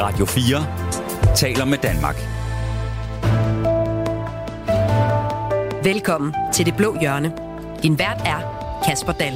[0.00, 2.16] Radio 4 taler med Danmark.
[5.84, 7.32] Velkommen til Det Blå Hjørne.
[7.82, 8.40] Din vært er
[8.86, 9.34] Kasper Dahl.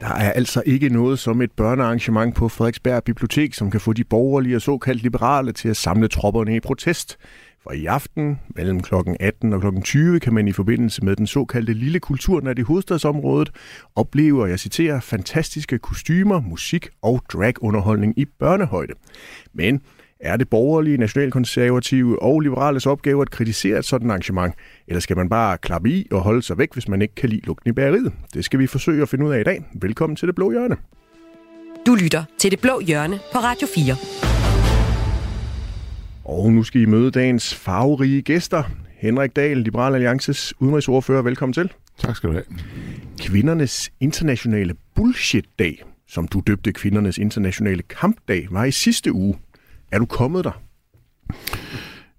[0.00, 4.04] Der er altså ikke noget som et børnearrangement på Frederiksberg Bibliotek, som kan få de
[4.04, 7.18] borgerlige og såkaldt liberale til at samle tropperne i protest.
[7.64, 8.94] For i aften mellem kl.
[9.20, 9.80] 18 og kl.
[9.84, 13.50] 20 kan man i forbindelse med den såkaldte lille kulturnat i hovedstadsområdet
[13.96, 18.92] opleve, og jeg citerer, fantastiske kostymer, musik og dragunderholdning i børnehøjde.
[19.52, 19.80] Men
[20.20, 24.54] er det borgerlige, nationalkonservative og liberales opgave at kritisere et sådan arrangement?
[24.88, 27.46] Eller skal man bare klappe i og holde sig væk, hvis man ikke kan lide
[27.46, 28.12] lugten i bageriet?
[28.34, 29.64] Det skal vi forsøge at finde ud af i dag.
[29.74, 30.76] Velkommen til Det Blå Hjørne.
[31.86, 34.33] Du lytter til Det Blå Hjørne på Radio 4.
[36.24, 38.62] Og nu skal I møde dagens farverige gæster.
[38.96, 41.22] Henrik Dahl, Liberal Alliances udenrigsordfører.
[41.22, 41.72] Velkommen til.
[41.98, 42.44] Tak skal du have.
[43.20, 49.38] Kvindernes internationale bullshit-dag, som du døbte kvindernes internationale kampdag, var i sidste uge.
[49.92, 50.62] Er du kommet der?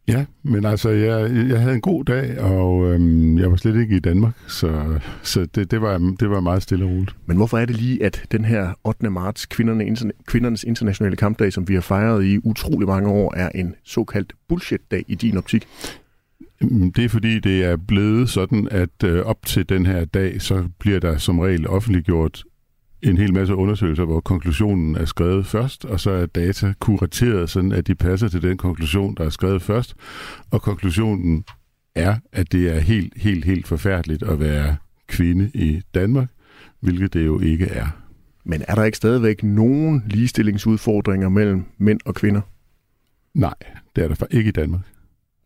[0.07, 3.95] Ja, men altså, jeg, jeg havde en god dag, og øhm, jeg var slet ikke
[3.95, 7.15] i Danmark, så, så det, det, var, det var meget stille og roligt.
[7.25, 9.09] Men hvorfor er det lige, at den her 8.
[9.09, 13.75] marts, kvinderne, kvindernes internationale kampdag, som vi har fejret i utrolig mange år, er en
[13.83, 15.67] såkaldt bullshit-dag i din optik?
[16.95, 20.67] Det er fordi, det er blevet sådan, at øh, op til den her dag, så
[20.79, 22.43] bliver der som regel offentliggjort
[23.05, 27.71] en hel masse undersøgelser, hvor konklusionen er skrevet først, og så er data kurateret, sådan
[27.71, 29.95] at de passer til den konklusion, der er skrevet først.
[30.51, 31.43] Og konklusionen
[31.95, 34.75] er, at det er helt, helt, helt forfærdeligt at være
[35.07, 36.29] kvinde i Danmark,
[36.79, 37.87] hvilket det jo ikke er.
[38.43, 42.41] Men er der ikke stadigvæk nogen ligestillingsudfordringer mellem mænd og kvinder?
[43.33, 43.53] Nej,
[43.95, 44.81] det er der ikke i Danmark.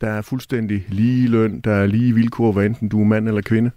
[0.02, 3.42] Der er fuldstændig lige løn, der er lige vilkår, hvad enten du er mand eller
[3.42, 3.72] kvinde?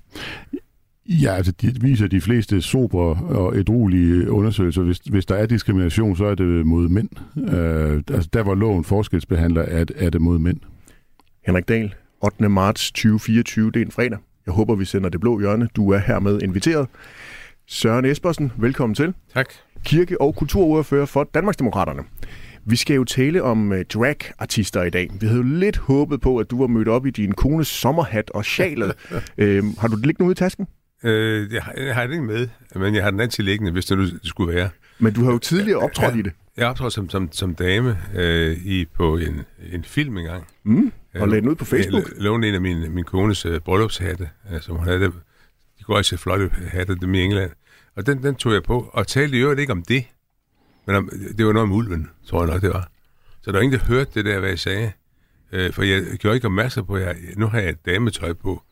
[1.08, 4.82] Ja, altså de viser de fleste sobre og ædruelige undersøgelser.
[4.82, 7.08] Hvis, hvis der er diskrimination, så er det mod mænd.
[7.36, 10.60] Øh, altså der, hvor loven forskelsbehandler, er, er det mod mænd.
[11.46, 12.48] Henrik Dahl, 8.
[12.48, 14.18] marts 2024, det er en fredag.
[14.46, 15.68] Jeg håber, vi sender det blå hjørne.
[15.76, 16.88] Du er hermed inviteret.
[17.66, 19.14] Søren Espersen, velkommen til.
[19.34, 19.46] Tak.
[19.84, 22.02] Kirke- og kulturordfører for Danmarksdemokraterne.
[22.64, 25.10] Vi skal jo tale om uh, drag-artister i dag.
[25.20, 28.30] Vi havde jo lidt håbet på, at du var mødt op i din kones sommerhat
[28.30, 28.94] og sjalet.
[29.38, 30.66] øhm, har du det liggende ude i tasken?
[31.04, 33.84] Øh, jeg, har, jeg har det ikke med, men jeg har den altid liggende, hvis
[33.84, 34.70] det nu skulle være.
[34.98, 36.32] Men du har jo tidligere optrådt ja, i det.
[36.56, 39.42] Jeg optrådte som, som, som dame øh, i, på en,
[39.72, 40.46] en film engang.
[40.64, 42.04] Mm, og lagde den ud på Facebook.
[42.04, 45.00] Jeg lånte en af min, min kones uh, bryllupshatte, uh, som hun havde.
[45.78, 47.50] De går også flotte hatte, dem i England.
[47.96, 50.04] Og den, den tog jeg på, og talte i øvrigt ikke om det.
[50.86, 52.88] Men om, det var noget om ulven, tror jeg nok, det var.
[53.42, 54.92] Så der var ingen, der hørte det der, hvad jeg sagde.
[55.52, 58.62] Øh, for jeg gjorde ikke opmærksom på, at jeg, nu har jeg et dametøj på.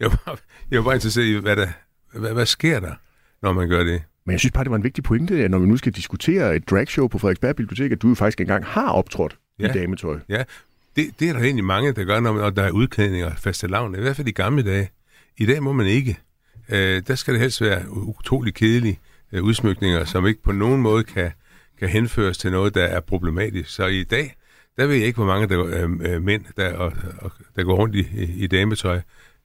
[0.00, 0.40] Jeg var,
[0.70, 1.68] jeg var bare interesseret i, hvad, der,
[2.12, 2.94] hvad, hvad sker der,
[3.42, 4.02] når man gør det?
[4.24, 6.70] Men jeg synes bare, det var en vigtig pointe, når vi nu skal diskutere et
[6.70, 9.70] dragshow på Frederiksberg Bibliotek, at du jo faktisk engang har optrådt ja.
[9.70, 10.18] i dametøj.
[10.28, 10.44] Ja,
[10.96, 13.94] det, det er der egentlig mange, der gør, når der er udklædninger faste lavn.
[13.94, 14.90] I hvert fald i gamle dage.
[15.38, 16.18] I dag må man ikke.
[16.68, 18.98] Øh, der skal det helst være utrolig kedelige
[19.32, 21.30] øh, udsmykninger, som ikke på nogen måde kan,
[21.78, 23.70] kan henføres til noget, der er problematisk.
[23.70, 24.34] Så i dag,
[24.76, 27.76] der ved jeg ikke, hvor mange der, øh, øh mænd, der, og, og, der går
[27.76, 29.00] rundt i, i, i dametøj.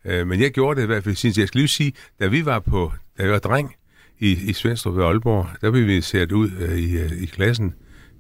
[0.06, 2.46] Øh, men jeg gjorde det i hvert fald, synes jeg skal lige sige, da vi
[2.46, 3.76] var på, da jeg var dreng
[4.20, 7.74] i, i Svendstrup ved Aalborg, der blev vi sat ud øh, i, øh, i klassen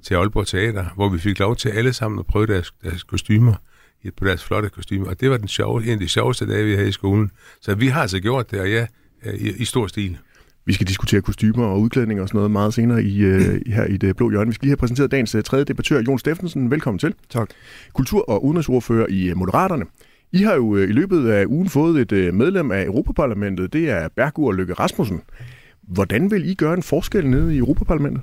[0.04, 3.54] til Aalborg Teater, hvor vi fik lov til alle sammen at prøve deres, deres kostymer
[4.18, 5.06] på deres flotte kostymer.
[5.06, 7.32] Og det var den sjove, en af de sjoveste dage, vi havde i skolen.
[7.62, 8.88] Så vi har altså gjort det, og ja,
[9.34, 10.18] i, i stor stil.
[10.66, 13.98] Vi skal diskutere kostymer og udklædning og sådan noget meget senere i, øh, her i
[13.98, 14.48] det blå hjørne.
[14.48, 16.72] Vi skal lige have præsenteret dagens uh, tredje debattør, Jon Steffensen.
[16.72, 17.14] Velkommen til.
[17.30, 17.50] Tak.
[17.94, 19.86] Kultur- og udenrigsordfører i uh, Moderaterne.
[20.32, 23.74] I har jo i løbet af ugen fået et medlem af Europaparlamentet.
[23.74, 25.22] Det er Bergur Lykke Rasmussen.
[25.82, 28.22] Hvordan vil I gøre en forskel nede i Europaparlamentet?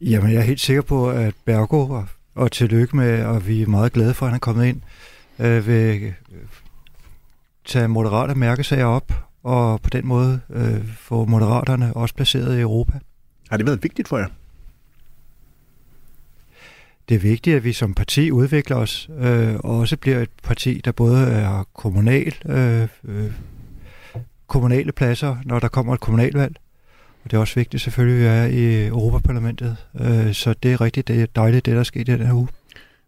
[0.00, 3.92] Jamen, jeg er helt sikker på, at Bergur, og tillykke med, og vi er meget
[3.92, 4.80] glade for, at han er kommet ind,
[5.38, 6.14] øh, vil
[7.64, 9.12] tage moderate mærkesager op,
[9.42, 12.98] og på den måde øh, få moderaterne også placeret i Europa.
[13.50, 14.26] Har det været vigtigt for jer?
[17.08, 20.80] Det er vigtigt, at vi som parti udvikler os, øh, og også bliver et parti,
[20.84, 23.30] der både er kommunal, øh, øh,
[24.46, 26.56] kommunale pladser, når der kommer et kommunalvalg,
[27.24, 29.76] og det er også vigtigt selvfølgelig, at vi er i Europaparlamentet.
[30.00, 32.34] Øh, så det er rigtigt, det er dejligt, det der er sket i den her
[32.34, 32.48] uge.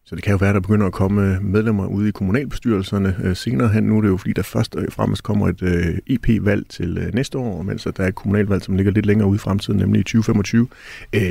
[0.09, 3.17] Så det kan jo være, at der begynder at komme øh, medlemmer ude i kommunalbestyrelserne
[3.25, 3.85] øh, senere hen.
[3.85, 7.39] Nu er det jo fordi, der først og fremmest kommer et øh, EP-valg til næste
[7.39, 10.03] år, mens der er et kommunalvalg, som ligger lidt længere ude i fremtiden, nemlig i
[10.03, 10.69] 2025.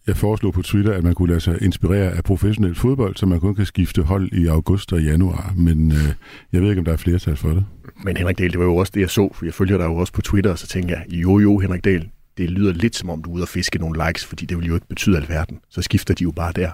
[0.06, 3.40] Jeg foreslog på Twitter, at man kunne lade sig inspirere af professionel fodbold, så man
[3.40, 5.54] kun kan skifte hold i august og januar.
[5.56, 6.14] Men øh,
[6.52, 7.64] jeg ved ikke, om der er flertal for det.
[8.04, 9.96] Men Henrik Dahl, det var jo også det, jeg så, for jeg følger dig jo
[9.96, 13.10] også på Twitter, og så tænker jeg, jo jo, Henrik Dahl, det lyder lidt som
[13.10, 15.58] om, du er ude og fiske nogle likes, fordi det vil jo ikke betyde alverden.
[15.70, 16.70] Så skifter de jo bare der.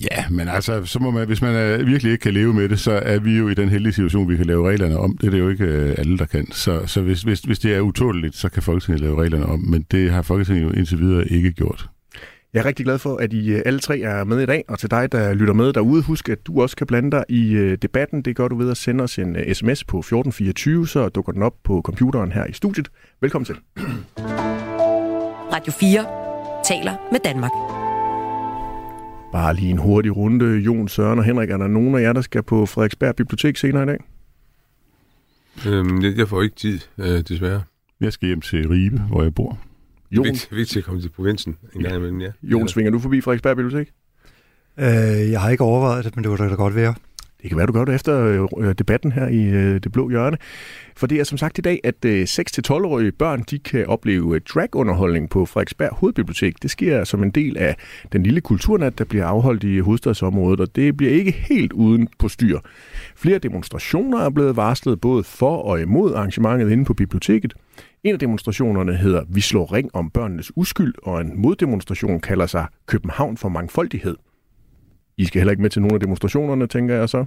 [0.00, 2.80] Ja, men altså, så må man, hvis man er, virkelig ikke kan leve med det,
[2.80, 5.16] så er vi jo i den heldige situation, vi kan lave reglerne om.
[5.16, 6.52] Det er det jo ikke øh, alle, der kan.
[6.52, 9.60] Så, så hvis, hvis, hvis det er utåligt, så kan Folketinget lave reglerne om.
[9.60, 11.88] Men det har Folketinget jo indtil videre ikke gjort.
[12.54, 14.78] Jeg er rigtig glad for, at I øh, alle tre er med i dag, og
[14.78, 17.78] til dig, der lytter med derude, husk, at du også kan blande dig i øh,
[17.82, 18.22] debatten.
[18.22, 21.54] Det gør du ved at sende os en sms på 1424, så dukker den op
[21.64, 22.88] på computeren her i studiet.
[23.20, 23.56] Velkommen til.
[25.52, 26.06] Radio 4
[26.64, 27.50] taler med Danmark.
[29.32, 30.58] Bare lige en hurtig runde.
[30.58, 33.82] Jon, Søren og Henrik, er der nogen af jer, der skal på Frederiksberg Bibliotek senere
[33.82, 33.98] i dag?
[35.66, 37.62] Øhm, jeg får ikke tid, øh, desværre.
[38.00, 39.58] Jeg skal hjem til Ribe, hvor jeg bor.
[40.10, 42.30] Det er vigtigt, vigtigt at komme til provinsen en gang imellem, ja.
[42.42, 43.92] Jon, svinger du forbi Frederiksberg Bibliotek?
[44.78, 44.86] Øh,
[45.30, 46.94] jeg har ikke overvejet det, men det var da godt være.
[47.42, 50.10] Det kan være, du gør det efter øh, øh, debatten her i øh, det blå
[50.10, 50.36] hjørne.
[50.96, 55.46] For det er som sagt i dag, at 6-12-årige børn de kan opleve dragunderholdning på
[55.46, 56.62] Frederiksberg Hovedbibliotek.
[56.62, 57.76] Det sker som en del af
[58.12, 62.28] den lille kulturnat, der bliver afholdt i hovedstadsområdet, og det bliver ikke helt uden på
[62.28, 62.58] styr.
[63.16, 67.54] Flere demonstrationer er blevet varslet både for og imod arrangementet inde på biblioteket.
[68.04, 72.66] En af demonstrationerne hedder Vi slår ring om børnenes uskyld, og en moddemonstration kalder sig
[72.86, 74.16] København for mangfoldighed.
[75.16, 77.24] I skal heller ikke med til nogle af demonstrationerne, tænker jeg så.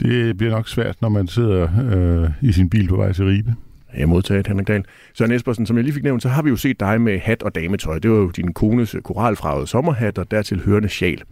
[0.00, 3.54] Det bliver nok svært, når man sidder øh, i sin bil på vej til Ribe.
[3.96, 4.84] Jeg modtaget, Henrik Dahl.
[5.14, 7.42] Søren Espersen, som jeg lige fik nævnt, så har vi jo set dig med hat
[7.42, 7.98] og dametøj.
[7.98, 11.22] Det var jo din kones koralfarvede sommerhat og dertil hørende sjal.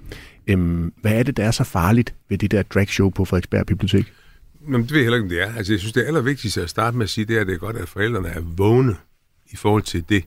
[0.46, 4.12] Øhm, hvad er det, der er så farligt ved det der dragshow på Frederiksberg Bibliotek?
[4.66, 5.56] Jamen, det ved jeg heller ikke, om det er.
[5.56, 7.58] Altså, jeg synes, det allervigtigste at starte med at sige, det er, at det er
[7.58, 8.96] godt, at forældrene er vågne
[9.52, 10.24] i forhold til det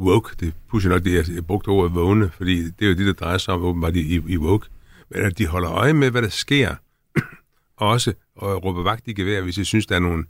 [0.00, 0.36] woke.
[0.40, 3.38] Det pusher nok, det jeg brugte ordet vågne, fordi det er jo det, der drejer
[3.38, 4.68] sig om åbenbart i, i woke.
[5.10, 6.74] Men at de holder øje med, hvad der sker,
[7.76, 10.24] også og råber vagt i gevær, hvis jeg synes, der er nogle,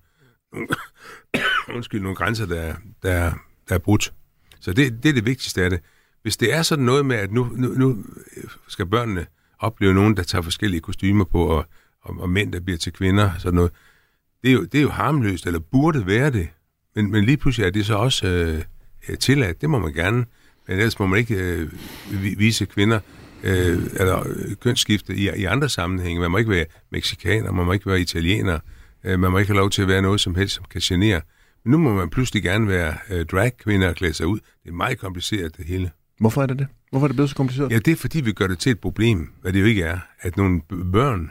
[0.52, 0.68] nogle,
[1.76, 3.32] undskyld, nogle grænser, der, der,
[3.68, 4.12] der er brudt.
[4.60, 5.80] Så det, det er det vigtigste af det.
[6.22, 8.04] Hvis det er sådan noget med, at nu, nu, nu
[8.68, 9.26] skal børnene
[9.58, 11.66] opleve nogen, der tager forskellige kostymer på, og,
[12.02, 13.72] og, og mænd, der bliver til kvinder, sådan noget,
[14.42, 16.48] det er jo, det er jo harmløst, eller burde være det.
[16.94, 18.62] Men, men lige pludselig er det så også øh,
[19.20, 19.60] tilladt.
[19.60, 20.24] Det må man gerne.
[20.68, 21.70] Men ellers må man ikke øh,
[22.38, 23.00] vise kvinder
[23.42, 26.20] øh, eller øh, kønsskifte i, i andre sammenhænge.
[26.20, 28.58] Man må ikke være mexikaner, man må ikke være italiener,
[29.04, 31.20] øh, man må ikke have lov til at være noget som helst, som kan genere.
[31.64, 34.38] Men nu må man pludselig gerne være øh, drag-kvinder og klæde sig ud.
[34.62, 35.90] Det er meget kompliceret, det hele.
[36.18, 36.66] Hvorfor er det det?
[36.90, 37.72] Hvorfor er det blevet så kompliceret?
[37.72, 39.98] Ja, det er fordi, vi gør det til et problem, hvad det jo ikke er,
[40.20, 40.60] at nogle
[40.92, 41.30] børn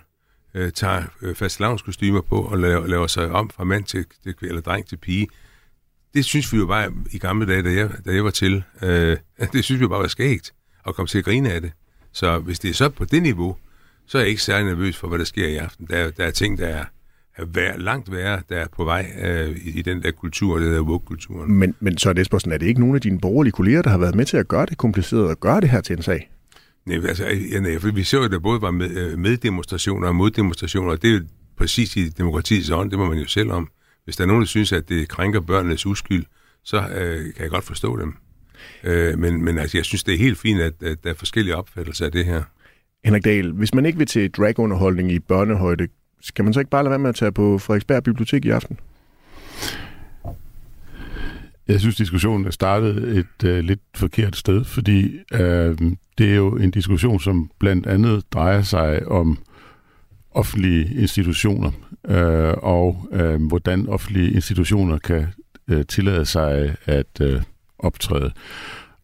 [0.54, 4.62] øh, tager øh, fastelavnskostymer på og laver, laver sig om fra mand til, til eller
[4.62, 5.28] dreng til pige.
[6.14, 9.18] Det synes vi jo bare i gamle dage, da jeg, da jeg var til, øh,
[9.54, 10.54] det synes vi bare var skægt
[10.88, 11.72] at komme til at grine af det.
[12.12, 13.56] Så hvis det er så på det niveau,
[14.06, 15.88] så er jeg ikke særlig nervøs for, hvad der sker i aften.
[15.90, 16.86] Der, der er ting, der er,
[17.38, 20.72] er vær, langt værre, der er på vej øh, i, i den der kultur, det
[20.72, 21.52] der woke-kulturen.
[21.52, 23.90] Men, men så er det spørgsmålet, er det ikke nogen af dine borgerlige kolleger, der
[23.90, 26.30] har været med til at gøre det kompliceret og gøre det her til en sag?
[26.86, 30.08] Nej, altså, ja, nej, for vi så jo, at der både var med, øh, meddemonstrationer
[30.08, 31.22] og moddemonstrationer, og det er jo
[31.58, 33.70] præcis i demokratiets ånd, det må man jo selv om.
[34.04, 36.26] Hvis der er nogen, der synes, at det krænker børnenes uskyld,
[36.64, 38.14] så øh, kan jeg godt forstå dem.
[38.84, 41.56] Øh, men, men altså, jeg synes, det er helt fint, at, at der er forskellige
[41.56, 42.44] opfattelser af det her.
[43.06, 45.88] Henrik Dahl, hvis man ikke vil til dragunderholdning i børnehøjde,
[46.22, 48.80] skal man så ikke bare lade være med at tage på Frederiksberg Bibliotek i aften?
[51.68, 55.78] Jeg synes, diskussionen er startet et øh, lidt forkert sted, fordi øh,
[56.18, 59.38] det er jo en diskussion, som blandt andet drejer sig om
[60.32, 61.72] offentlige institutioner,
[62.08, 65.28] øh, og øh, hvordan offentlige institutioner kan
[65.68, 67.42] øh, tillade sig at øh,
[67.80, 68.32] optræde.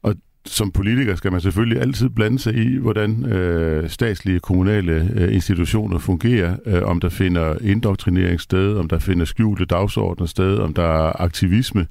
[0.04, 0.16] Og
[0.46, 6.00] som politiker skal man selvfølgelig altid blande sig i, hvordan øh, statslige kommunale øh, institutioner
[6.00, 11.08] fungerer, øh, om der finder indoktrinering sted, om der finder skjulte dagsordner sted, om der
[11.08, 11.88] er aktivisme,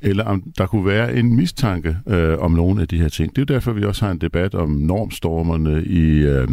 [0.00, 3.36] eller om der kunne være en mistanke øh, om nogle af de her ting.
[3.36, 6.48] Det er derfor, vi også har en debat om normstormerne i øh,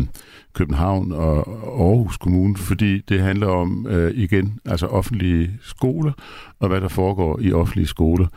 [0.53, 1.37] København og
[1.79, 6.11] Aarhus Kommune, fordi det handler om, øh, igen, altså offentlige skoler,
[6.59, 8.27] og hvad der foregår i offentlige skoler.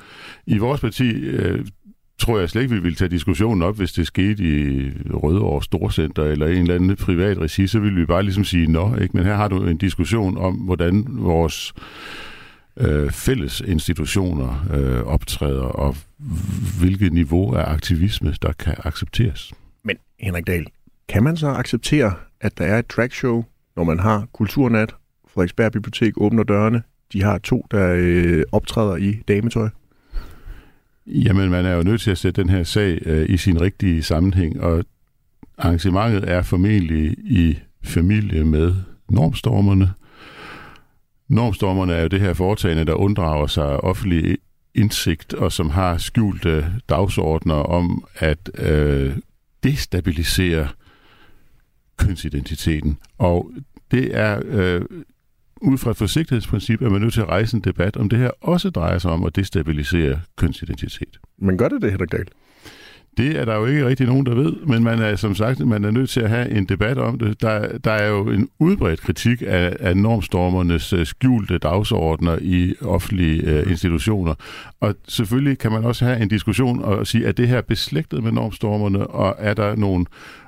[0.47, 1.67] I vores parti øh,
[2.19, 6.25] tror jeg slet ikke, vi ville tage diskussionen op, hvis det skete i Rødovre Storcenter
[6.25, 9.17] eller en eller anden privat regi, så ville vi bare ligesom sige, nå, ikke?
[9.17, 11.83] men her har du en diskussion om, hvordan vores øh,
[13.11, 15.97] fælles institutioner øh, optræder, og
[16.81, 19.53] hvilket niveau af aktivisme, der kan accepteres.
[19.85, 20.67] Men Henrik Dahl,
[21.09, 23.45] kan man så acceptere, at der er et dragshow,
[23.77, 24.95] når man har Kulturnat,
[25.29, 29.69] Frederiksberg Bibliotek åbner dørene, de har to, der øh, optræder i dametøj?
[31.07, 34.03] Jamen, man er jo nødt til at sætte den her sag øh, i sin rigtige
[34.03, 34.85] sammenhæng, og
[35.59, 38.75] arrangementet er formentlig i familie med
[39.09, 39.91] normstormerne.
[41.29, 44.39] Normstormerne er jo det her foretagende, der unddrager sig offentlig
[44.75, 49.17] indsigt, og som har skjulte øh, dagsordner om at øh,
[49.63, 50.69] destabilisere
[51.97, 52.99] kønsidentiteten.
[53.19, 53.51] Og
[53.91, 54.81] det er øh,
[55.61, 58.31] ud fra et forsigtighedsprincip at man nødt til at rejse en debat, om det her
[58.41, 61.19] også drejer sig om at destabilisere kønsidentitet.
[61.39, 62.27] Men gør det det, Henrik Dahl?
[63.17, 65.85] Det er der jo ikke rigtig nogen, der ved, men man er som sagt man
[65.85, 67.43] er nødt til at have en debat om det.
[67.43, 73.43] Der, der er jo en udbredt kritik af, af normstormernes øh, skjulte dagsordner i offentlige
[73.43, 74.35] øh, institutioner.
[74.81, 78.33] Og selvfølgelig kan man også have en diskussion og sige, at det her beslægtet med
[78.33, 80.07] normstormerne, og er der nogle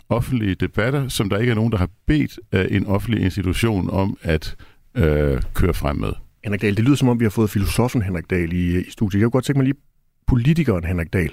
[0.09, 4.19] offentlige debatter, som der ikke er nogen, der har bedt øh, en offentlig institution om
[4.23, 4.57] at
[4.95, 6.13] øh, køre frem med.
[6.45, 9.21] Henrik Dahl, det lyder som om, vi har fået filosofen Henrik Dahl i, i studiet.
[9.21, 9.79] Jeg kunne godt tænke mig lige
[10.27, 11.33] politikeren Henrik Dahl.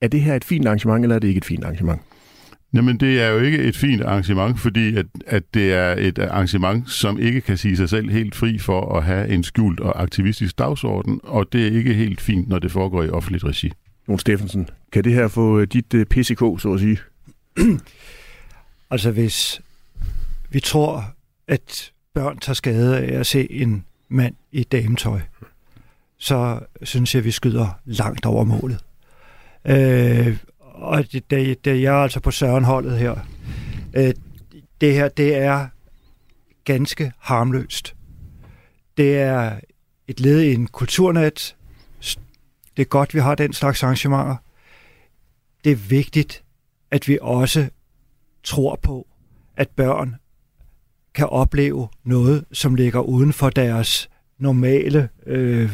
[0.00, 2.02] Er det her et fint arrangement, eller er det ikke et fint arrangement?
[2.74, 6.90] Jamen, det er jo ikke et fint arrangement, fordi at, at det er et arrangement,
[6.90, 10.58] som ikke kan sige sig selv helt fri for at have en skjult og aktivistisk
[10.58, 13.72] dagsorden, og det er ikke helt fint, når det foregår i offentligt regi.
[14.08, 16.98] Jon Steffensen, kan det her få dit uh, PCK, så at sige?
[18.90, 19.60] altså, hvis
[20.50, 21.04] vi tror,
[21.48, 25.20] at børn tager skade af at se en mand i dametøj,
[26.18, 28.78] så synes jeg, at vi skyder langt over målet.
[29.68, 33.14] Øh, og det, det, det, jeg er altså på Sørenholdet her.
[33.94, 34.14] Øh,
[34.80, 35.66] det her, det er
[36.64, 37.94] ganske harmløst.
[38.96, 39.60] Det er
[40.08, 41.56] et led i en kulturnat.
[42.76, 44.36] Det er godt, vi har den slags arrangementer.
[45.64, 46.44] Det er vigtigt,
[46.90, 47.68] at vi også
[48.44, 49.06] tror på,
[49.56, 50.16] at børn
[51.14, 55.70] kan opleve noget, som ligger uden for deres normale, øh,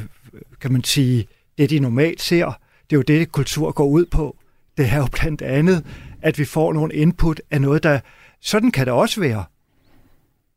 [0.60, 1.26] kan man sige,
[1.58, 2.58] det de normalt ser.
[2.92, 4.36] Det er jo det, kultur går ud på.
[4.76, 5.86] Det er jo blandt andet,
[6.22, 8.00] at vi får nogle input af noget, der...
[8.40, 9.44] Sådan kan det også være.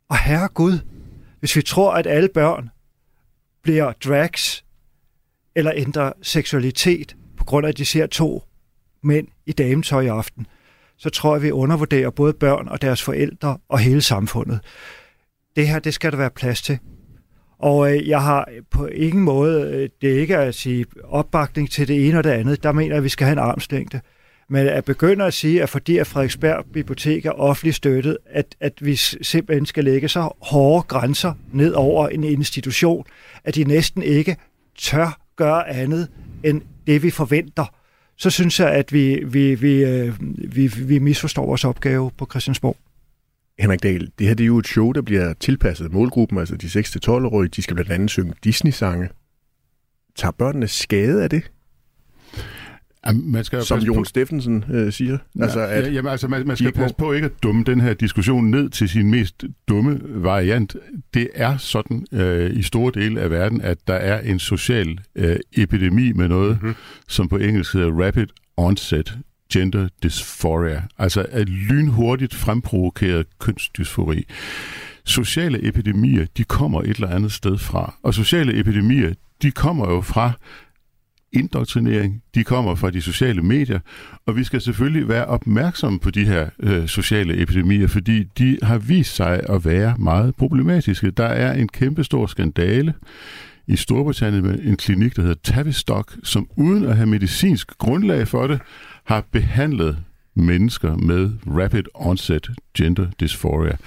[0.09, 0.79] Og herre Gud,
[1.39, 2.69] hvis vi tror, at alle børn
[3.61, 4.65] bliver drags
[5.55, 8.43] eller ændrer seksualitet på grund af, at de ser to
[9.03, 10.47] mænd i dametøj i aften,
[10.97, 14.59] så tror jeg, vi undervurderer både børn og deres forældre og hele samfundet.
[15.55, 16.79] Det her, det skal der være plads til.
[17.59, 21.71] Og øh, jeg har øh, på ingen måde, øh, det er ikke at sige opbakning
[21.71, 24.01] til det ene og det andet, der mener jeg, at vi skal have en armslængde.
[24.49, 28.73] Men at begynde at sige, at fordi at Frederiksberg Bibliotek er offentligt støttet, at, at
[28.81, 33.05] vi simpelthen skal lægge så hårde grænser ned over en institution,
[33.43, 34.37] at de næsten ikke
[34.77, 36.07] tør gøre andet
[36.43, 37.65] end det, vi forventer,
[38.17, 40.13] så synes jeg, at vi, vi, vi, øh,
[40.55, 42.77] vi, vi misforstår vores opgave på Christiansborg.
[43.59, 46.67] Henrik Dahl, det her det er jo et show, der bliver tilpasset målgruppen, altså de
[46.67, 49.09] 6-12-årige, de skal blandt andet synge Disney-sange.
[50.15, 51.51] Tager børnene skade af det?
[53.07, 54.03] Jamen, man skal Som Jon på...
[54.03, 55.17] Steffensen øh, siger.
[55.37, 57.93] Ja, altså, at jamen, altså, man, man skal passe på ikke at dumme den her
[57.93, 60.75] diskussion ned til sin mest dumme variant.
[61.13, 65.35] Det er sådan øh, i store dele af verden, at der er en social øh,
[65.57, 66.75] epidemi med noget, mm-hmm.
[67.07, 69.17] som på engelsk hedder rapid onset
[69.53, 74.25] gender dysphoria, altså at lynhurtigt fremprovokeret kønsdysfori.
[75.03, 80.01] Sociale epidemier, de kommer et eller andet sted fra, og sociale epidemier, de kommer jo
[80.01, 80.31] fra
[81.33, 83.79] indoktrinering, de kommer fra de sociale medier,
[84.25, 88.77] og vi skal selvfølgelig være opmærksomme på de her øh, sociale epidemier, fordi de har
[88.77, 91.11] vist sig at være meget problematiske.
[91.11, 92.93] Der er en kæmpestor skandale
[93.67, 98.47] i Storbritannien med en klinik, der hedder Tavistock, som uden at have medicinsk grundlag for
[98.47, 98.61] det,
[99.05, 99.97] har behandlet
[100.35, 103.77] mennesker med rapid onset gender dysphoria.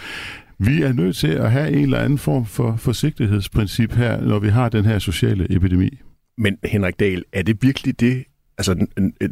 [0.59, 4.49] Vi er nødt til at have en eller anden form for forsigtighedsprincip her, når vi
[4.49, 5.99] har den her sociale epidemi.
[6.39, 8.25] Men Henrik Dahl, er det virkelig det,
[8.59, 8.87] altså,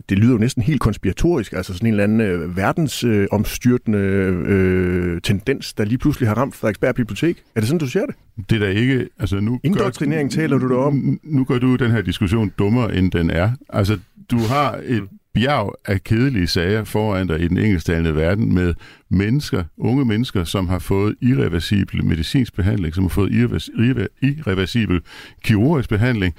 [0.09, 5.75] det lyder jo næsten helt konspiratorisk, altså sådan en eller anden øh, verdensomstyrtende øh, tendens,
[5.75, 7.43] der lige pludselig har ramt Frederiksberg Bibliotek.
[7.55, 8.15] Er det sådan, du ser det?
[8.51, 9.09] Det er da ikke...
[9.19, 11.21] Altså nu Indoktrinering gør, taler du der om.
[11.23, 13.51] Nu gør du den her diskussion dummere, end den er.
[13.69, 13.99] Altså,
[14.31, 18.75] du har et bjerg af kedelige sager foran dig i den engelsktalende verden med
[19.09, 23.33] mennesker, unge mennesker, som har fået irreversibel medicinsk behandling, som har fået
[24.23, 25.01] irreversibel
[25.45, 26.35] kirurgisk behandling.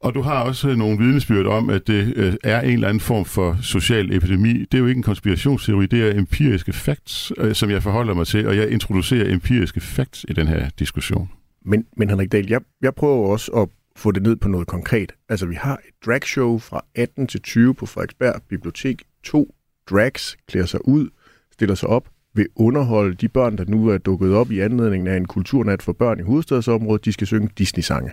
[0.00, 3.00] Og du har også øh, nogle vidnesbyrd om, at det øh, er en eller anden
[3.00, 4.52] form for social epidemi.
[4.52, 8.26] Det er jo ikke en konspirationsteori, det er empiriske facts, øh, som jeg forholder mig
[8.26, 11.28] til, og jeg introducerer empiriske facts i den her diskussion.
[11.64, 15.12] Men, men Henrik Dahl, jeg, jeg prøver også at få det ned på noget konkret.
[15.28, 19.02] Altså, vi har et dragshow fra 18 til 20 på Frederiksberg Bibliotek.
[19.24, 19.54] To
[19.90, 21.08] drags klæder sig ud,
[21.52, 25.16] stiller sig op, vil underholde de børn, der nu er dukket op i anledningen af
[25.16, 27.04] en kulturnat for børn i hovedstadsområdet.
[27.04, 28.10] De skal synge Disney-sange.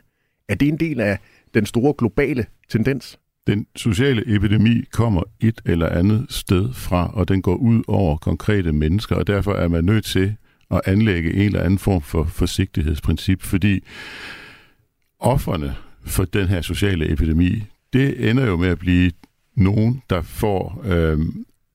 [0.49, 1.19] Er det en del af
[1.53, 3.19] den store globale tendens?
[3.47, 8.73] Den sociale epidemi kommer et eller andet sted fra, og den går ud over konkrete
[8.73, 10.35] mennesker, og derfor er man nødt til
[10.71, 13.83] at anlægge en eller anden form for forsigtighedsprincip, fordi
[15.24, 15.75] offerne
[16.06, 17.63] for den her sociale epidemi,
[17.94, 19.12] det ender jo med at blive
[19.56, 21.20] nogen, der får øh,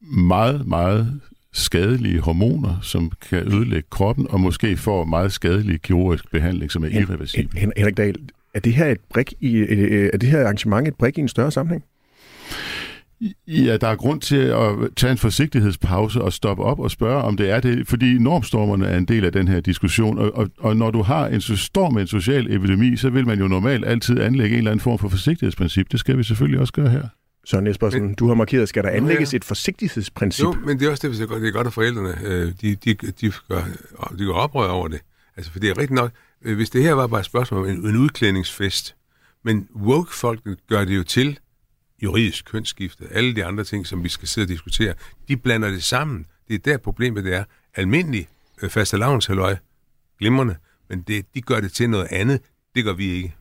[0.00, 1.20] meget, meget
[1.52, 6.88] skadelige hormoner, som kan ødelægge kroppen, og måske får meget skadelig kirurgisk behandling, som er
[6.88, 7.58] irreversibel.
[7.76, 8.16] Henrik Dahl,
[8.54, 11.28] er det her et brik i, øh, er det her arrangement et brik i en
[11.28, 11.84] større sammenhæng?
[13.46, 17.36] Ja, der er grund til at tage en forsigtighedspause og stoppe op og spørge, om
[17.36, 20.76] det er det, fordi normstormerne er en del af den her diskussion, og, og, og
[20.76, 24.20] når du har en storm med en social epidemi, så vil man jo normalt altid
[24.20, 25.92] anlægge en eller anden form for forsigtighedsprincip.
[25.92, 27.08] Det skal vi selvfølgelig også gøre her.
[27.44, 29.36] Søren Espersen, men, du har markeret, skal der anlægges ja.
[29.36, 30.44] et forsigtighedsprincip?
[30.44, 32.52] Jo, men det er også det, det er godt, det er godt at forældrene, øh,
[32.62, 33.62] de, de, de, gør,
[34.18, 35.00] de går oprør over det.
[35.36, 36.10] Altså, for det er rigtigt nok,
[36.44, 38.94] øh, hvis det her var bare et spørgsmål om en, en udklædningsfest,
[39.44, 41.38] men woke-folk gør det jo til
[42.02, 44.94] juridisk kønsskifte, alle de andre ting, som vi skal sidde og diskutere,
[45.28, 46.26] de blander det sammen.
[46.48, 47.44] Det er der problemet det er.
[47.74, 48.28] Almindelig
[48.62, 49.56] øh, fastelavnshalløj,
[50.18, 50.56] glimrende,
[50.88, 52.40] men det, de gør det til noget andet.
[52.74, 53.34] Det gør vi ikke.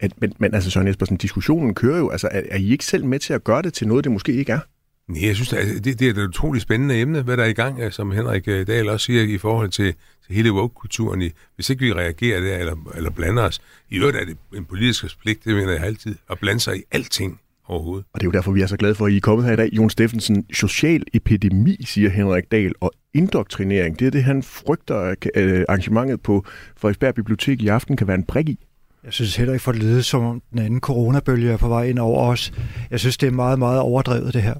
[0.00, 2.10] At, men, men altså Søren Espersen, diskussionen kører jo.
[2.10, 4.32] Altså, er, er I ikke selv med til at gøre det til noget, det måske
[4.32, 4.60] ikke er?
[5.08, 7.52] Nej, jeg synes, det, det, det er et utroligt spændende emne, hvad der er i
[7.52, 9.94] gang, som Henrik øh, Dahl også siger, i forhold til,
[10.26, 11.30] til hele woke-kulturen.
[11.54, 15.20] Hvis ikke vi reagerer der, eller, eller blander os, i øvrigt er det en politisk
[15.20, 18.06] pligt, det mener jeg altid, at blande sig i alting overhovedet.
[18.12, 19.52] Og det er jo derfor, vi er så glade for, at I er kommet her
[19.52, 19.68] i dag.
[19.72, 25.26] Jon Steffensen, social epidemi, siger Henrik Dahl, og indoktrinering, det er det, han frygter, at
[25.34, 26.44] øh, arrangementet på
[26.76, 28.66] Frederiksberg Bibliotek i aften kan være en prik i.
[29.04, 31.84] Jeg synes heller ikke for det lyde, som om den anden coronabølge er på vej
[31.84, 32.52] ind over os.
[32.90, 34.54] Jeg synes, det er meget, meget overdrevet, det her.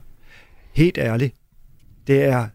[0.73, 1.35] Helt ærligt.
[2.07, 2.47] Det er,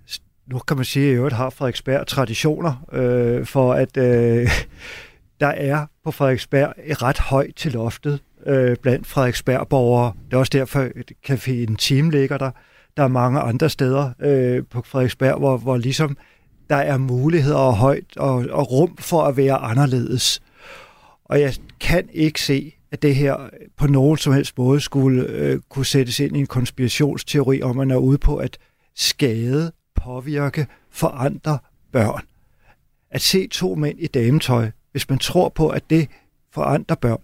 [0.47, 4.49] nu kan man sige, at i øvrigt har Frederiksberg traditioner øh, for, at øh,
[5.41, 10.13] der er på Frederiksberg ret højt til loftet øh, blandt Frederiksberg-borgere.
[10.25, 12.51] Det er også derfor, at Caféen Team ligger der.
[12.97, 16.17] Der er mange andre steder øh, på Frederiksberg, hvor, hvor ligesom
[16.69, 20.41] der er muligheder og højt og, og rum for at være anderledes.
[21.25, 25.59] Og jeg kan ikke se, at det her på nogen som helst måde skulle øh,
[25.69, 28.57] kunne sættes ind i en konspirationsteori om, at man er ude på at
[28.95, 31.57] skade, påvirke, forandre
[31.91, 32.21] børn.
[33.11, 36.07] At se to mænd i dametøj, hvis man tror på, at det
[36.53, 37.21] for andre børn.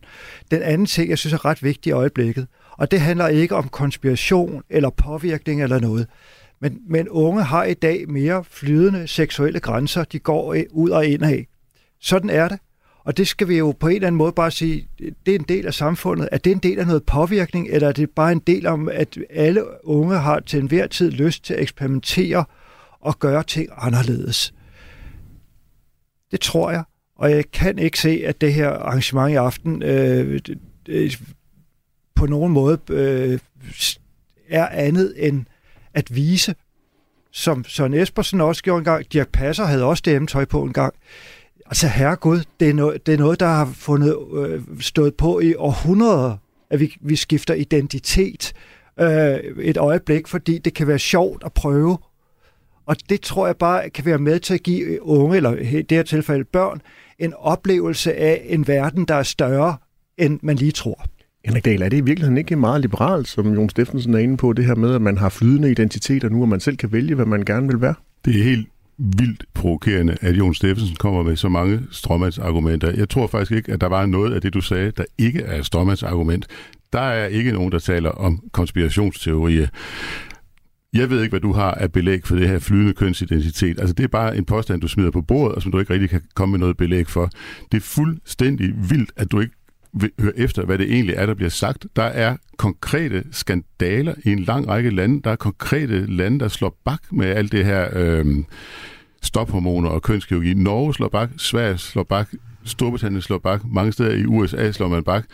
[0.51, 3.69] Den anden ting, jeg synes er ret vigtig i øjeblikket, og det handler ikke om
[3.69, 6.07] konspiration eller påvirkning eller noget,
[6.59, 11.25] men, men unge har i dag mere flydende seksuelle grænser, de går ud og ind
[11.25, 11.47] af.
[11.99, 12.59] Sådan er det.
[13.03, 15.45] Og det skal vi jo på en eller anden måde bare sige, det er en
[15.49, 16.29] del af samfundet.
[16.31, 19.17] Er det en del af noget påvirkning, eller er det bare en del om, at
[19.29, 22.45] alle unge har til enhver tid lyst til at eksperimentere
[22.99, 24.53] og gøre ting anderledes?
[26.31, 26.83] Det tror jeg.
[27.17, 30.39] Og jeg kan ikke se, at det her arrangement i aften øh,
[30.89, 31.12] øh,
[32.15, 33.39] på nogen måde øh,
[34.49, 35.45] er andet end
[35.93, 36.56] at vise,
[37.32, 40.93] som Søren Espersen også gjorde engang, Dirk Passer havde også DM-tøj på en gang.
[41.65, 45.56] Altså herregud, det er, noget, det er noget, der har fundet, øh, stået på i
[45.56, 46.38] århundreder,
[46.69, 48.53] at vi, vi skifter identitet
[48.99, 51.97] øh, et øjeblik, fordi det kan være sjovt at prøve.
[52.88, 55.97] Og det tror jeg bare kan være med til at give unge, eller i det
[55.97, 56.82] her tilfælde børn,
[57.19, 59.78] en oplevelse af en verden, der er større,
[60.17, 61.06] end man lige tror.
[61.45, 64.54] Henrik Dahl, er det i virkeligheden ikke meget liberalt, som Jon Steffensen er inde på,
[64.54, 67.26] det her med, at man har flydende identiteter nu, og man selv kan vælge, hvad
[67.26, 67.93] man gerne vil være?
[68.26, 72.91] Det er helt vildt provokerende, at Jon Steffensen kommer med så mange stråmandsargumenter.
[72.97, 75.62] Jeg tror faktisk ikke, at der var noget af det, du sagde, der ikke er
[75.62, 76.47] stråmandsargument.
[76.93, 79.67] Der er ikke nogen, der taler om konspirationsteorier.
[80.93, 83.80] Jeg ved ikke, hvad du har af belæg for det her flydende kønsidentitet.
[83.80, 86.10] Altså, det er bare en påstand, du smider på bordet, og som du ikke rigtig
[86.10, 87.30] kan komme med noget belæg for.
[87.71, 89.54] Det er fuldstændig vildt, at du ikke
[89.93, 91.88] vil høre efter, hvad det egentlig er, der bliver sagt.
[91.95, 95.21] Der er konkrete skandaler i en lang række lande.
[95.23, 98.26] Der er konkrete lande, der slår bak med alt det her øh,
[99.21, 100.54] stophormoner og kønskirurgi.
[100.54, 102.30] Norge slår bak, Sverige slår bak,
[102.63, 105.26] Storbritannien slår bak, mange steder i USA slår man bak.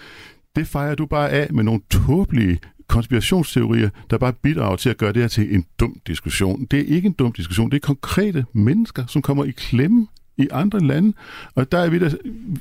[0.56, 2.60] Det fejrer du bare af med nogle tåbelige
[2.94, 6.66] konspirationsteorier, der bare bidrager til at gøre det her til en dum diskussion.
[6.72, 10.48] Det er ikke en dum diskussion, det er konkrete mennesker, som kommer i klemme i
[10.52, 11.14] andre lande,
[11.56, 12.16] og der er vi der,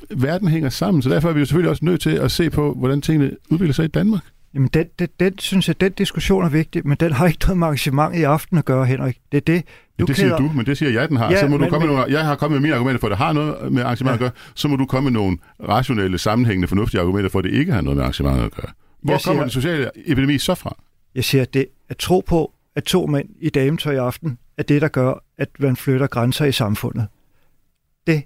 [0.09, 2.73] verden hænger sammen, så derfor er vi jo selvfølgelig også nødt til at se på,
[2.73, 4.21] hvordan tingene udvikler sig i Danmark.
[4.53, 7.57] Jamen, den, den, den, synes jeg, den diskussion er vigtig, men den har ikke noget
[7.57, 9.17] med arrangement i aften at gøre, Henrik.
[9.31, 9.69] Det er det, du
[9.99, 10.51] ja, det siger klæder...
[10.51, 11.31] du, men det siger jeg, den har.
[11.31, 11.95] Ja, så må men, du komme men...
[11.95, 14.09] med nogle, jeg har kommet med mine argumenter for, at det har noget med arrangement
[14.09, 14.13] ja.
[14.13, 14.31] at gøre.
[14.55, 15.37] Så må du komme med nogle
[15.69, 18.71] rationelle, sammenhængende, fornuftige argumenter for, at det ikke har noget med arrangement at gøre.
[19.03, 20.77] Hvor jeg kommer siger, den sociale epidemi så fra?
[21.15, 24.63] Jeg siger, at det at tro på, at to mænd i dametøj i aften er
[24.63, 27.07] det, der gør, at man flytter grænser i samfundet.
[28.07, 28.23] Det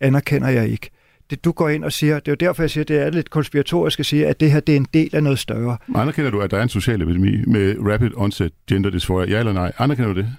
[0.00, 0.90] anerkender jeg ikke.
[1.30, 3.10] Det, du går ind og siger, det er jo derfor, jeg siger, at det er
[3.10, 5.76] lidt konspiratorisk at sige, at det her det er en del af noget større.
[5.94, 9.30] Anerkender du, at der er en social epidemi med rapid onset gender dysphoria?
[9.30, 9.72] Ja eller nej?
[9.78, 10.36] Anerkender du det?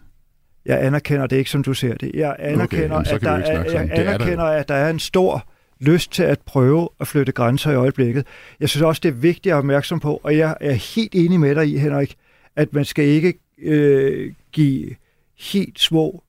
[0.65, 2.11] Jeg anerkender det ikke, som du ser det.
[2.13, 5.47] Jeg anerkender, okay, at, der er, jeg anerkender at der er en stor
[5.79, 8.25] lyst til at prøve at flytte grænser i øjeblikket.
[8.59, 11.39] Jeg synes også, det er vigtigt at være opmærksom på, og jeg er helt enig
[11.39, 12.15] med dig i, Henrik,
[12.55, 14.95] at man skal ikke øh, give
[15.39, 16.23] helt små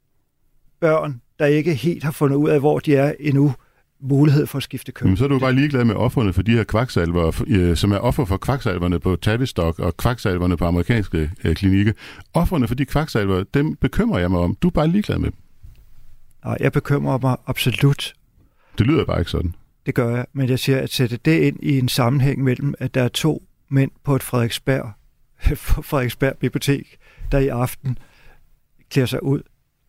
[0.81, 3.55] børn, der ikke helt har fundet ud af, hvor de er endnu,
[4.01, 5.09] mulighed for at skifte køn.
[5.09, 7.99] Men så er du bare ligeglad med offerne for de her kvaksalver, øh, som er
[7.99, 11.93] offer for kvaksalverne på Tavistock og kvaksalverne på amerikanske øh, klinikker.
[12.35, 14.57] Offerne for de kvaksalver, dem bekymrer jeg mig om.
[14.63, 15.39] Du er bare ligeglad med dem.
[16.45, 18.15] Nej, jeg bekymrer mig absolut
[18.79, 19.55] det lyder bare ikke sådan.
[19.87, 22.95] Det gør jeg, men jeg siger at sætte det ind i en sammenhæng mellem, at
[22.95, 24.93] der er to mænd på et Frederiksberg,
[25.89, 26.97] Frederiksberg Bibliotek,
[27.33, 27.99] der i aften
[28.91, 29.43] klæder sig ud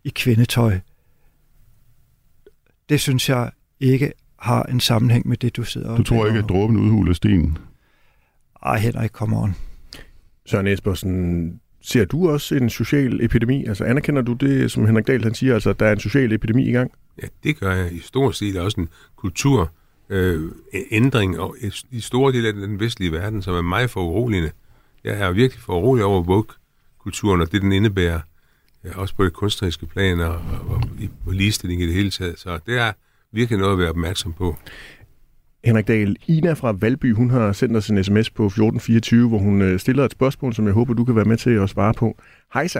[0.03, 0.79] i kvindetøj.
[2.89, 6.39] Det synes jeg ikke har en sammenhæng med det, du sidder og Du tror ikke,
[6.39, 7.57] at dråben udhuler stenen?
[8.63, 9.55] Ej, Henrik, come on.
[10.45, 13.65] Søren Espersen, ser du også en social epidemi?
[13.65, 16.33] Altså anerkender du det, som Henrik Dahl han siger, altså at der er en social
[16.33, 16.91] epidemi i gang?
[17.21, 18.59] Ja, det gør jeg i stor stil.
[18.59, 19.71] også en kultur
[20.09, 20.51] øh,
[20.91, 21.55] ændring og
[21.91, 24.51] i store dele af den vestlige verden, som er meget foruroligende.
[25.03, 28.19] Jeg er virkelig forurolig over woke-kulturen og det, den indebærer,
[28.83, 30.81] ja, også på det kunstneriske plan og, og, og og
[31.25, 32.39] på ligestilling i det hele taget.
[32.39, 32.91] Så det er
[33.31, 34.57] virkelig noget at være opmærksom på.
[35.65, 39.61] Henrik Dahl, Ina fra Valby, hun har sendt os en sms på 1424, hvor hun
[39.61, 42.17] øh, stiller et spørgsmål, som jeg håber, du kan være med til at svare på.
[42.53, 42.79] Hejsa,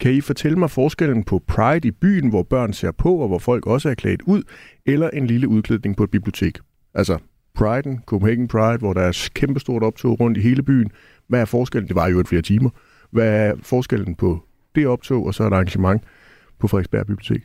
[0.00, 3.38] kan I fortælle mig forskellen på Pride i byen, hvor børn ser på, og hvor
[3.38, 4.42] folk også er klædt ud,
[4.86, 6.58] eller en lille udklædning på et bibliotek?
[6.94, 7.18] Altså
[7.58, 10.90] Pride'en, Copenhagen Pride, hvor der er kæmpestort optog rundt i hele byen.
[11.28, 11.88] Hvad er forskellen?
[11.88, 12.70] Det var jo et flere timer.
[13.10, 14.44] Hvad er forskellen på
[14.74, 16.02] det optog, og så et arrangement
[16.58, 17.42] på Frederiksberg Bibliotek?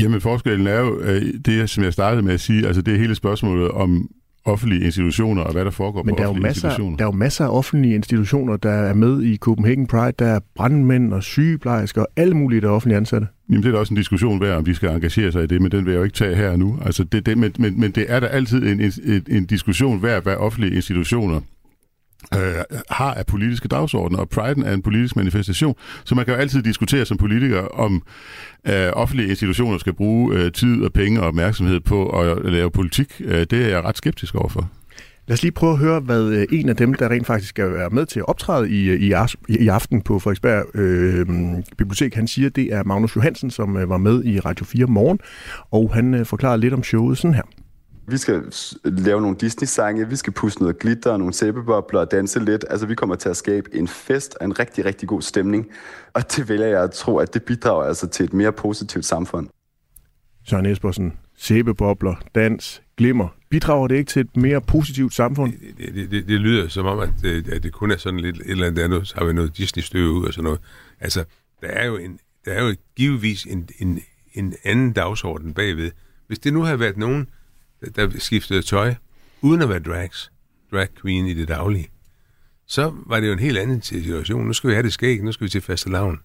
[0.00, 2.98] Jamen forskellen er jo øh, det, som jeg startede med at sige, altså det er
[2.98, 4.08] hele spørgsmålet om
[4.46, 6.96] offentlige institutioner og hvad der foregår Men på der offentlige er masser, institutioner.
[6.96, 10.12] Der er jo masser af offentlige institutioner, der er med i Copenhagen Pride.
[10.18, 13.26] Der er brandmænd og sygeplejersker og alle mulige, der er offentlige ansatte.
[13.50, 15.62] Jamen det er da også en diskussion værd, om de skal engagere sig i det,
[15.62, 16.78] men den vil jeg jo ikke tage her nu.
[16.84, 20.22] Altså det, det, men, men, men det er da altid en, en, en diskussion værd,
[20.22, 21.40] hvad offentlige institutioner
[22.34, 26.40] øh, har af politiske dagsordner, og Pride er en politisk manifestation, så man kan jo
[26.40, 28.02] altid diskutere som politiker, om
[28.68, 33.20] øh, offentlige institutioner skal bruge øh, tid og penge og opmærksomhed på at lave politik.
[33.24, 34.70] Øh, det er jeg ret skeptisk overfor.
[35.28, 37.72] Lad os lige prøve at høre, hvad øh, en af dem, der rent faktisk skal
[37.72, 39.14] være med til at optræde i, øh, i,
[39.48, 41.26] i aften på Frederiksberg øh,
[41.78, 45.18] Bibliotek, han siger, det er Magnus Johansen, som øh, var med i Radio 4 morgen,
[45.70, 47.42] og han øh, forklarer lidt om showet sådan her.
[48.08, 48.52] Vi skal
[48.84, 52.64] lave nogle Disney-sange, vi skal pusse noget glitter og nogle sæbebobler og danse lidt.
[52.70, 55.66] Altså, vi kommer til at skabe en fest og en rigtig, rigtig god stemning.
[56.12, 59.48] Og det vælger jeg at tro, at det bidrager altså til et mere positivt samfund.
[60.48, 63.28] Søren Espersen, sæbebobler, dans, glimmer.
[63.50, 65.52] Bidrager det ikke til et mere positivt samfund?
[65.52, 68.36] Det, det, det, det lyder som om, at det, at det kun er sådan lidt
[68.36, 70.60] et eller andet andet, så har vi noget Disney-støv ud og sådan noget.
[71.00, 71.24] Altså,
[71.60, 74.00] der er jo, en, der er jo givetvis en, en,
[74.34, 75.90] en anden dagsorden bagved.
[76.26, 77.28] Hvis det nu havde været nogen,
[77.96, 78.94] der skiftede tøj,
[79.40, 80.32] uden at være drags,
[80.72, 81.88] drag queen i det daglige,
[82.66, 84.46] så var det jo en helt anden situation.
[84.46, 86.20] Nu skal vi have det skæg, nu skal vi til faste lavn.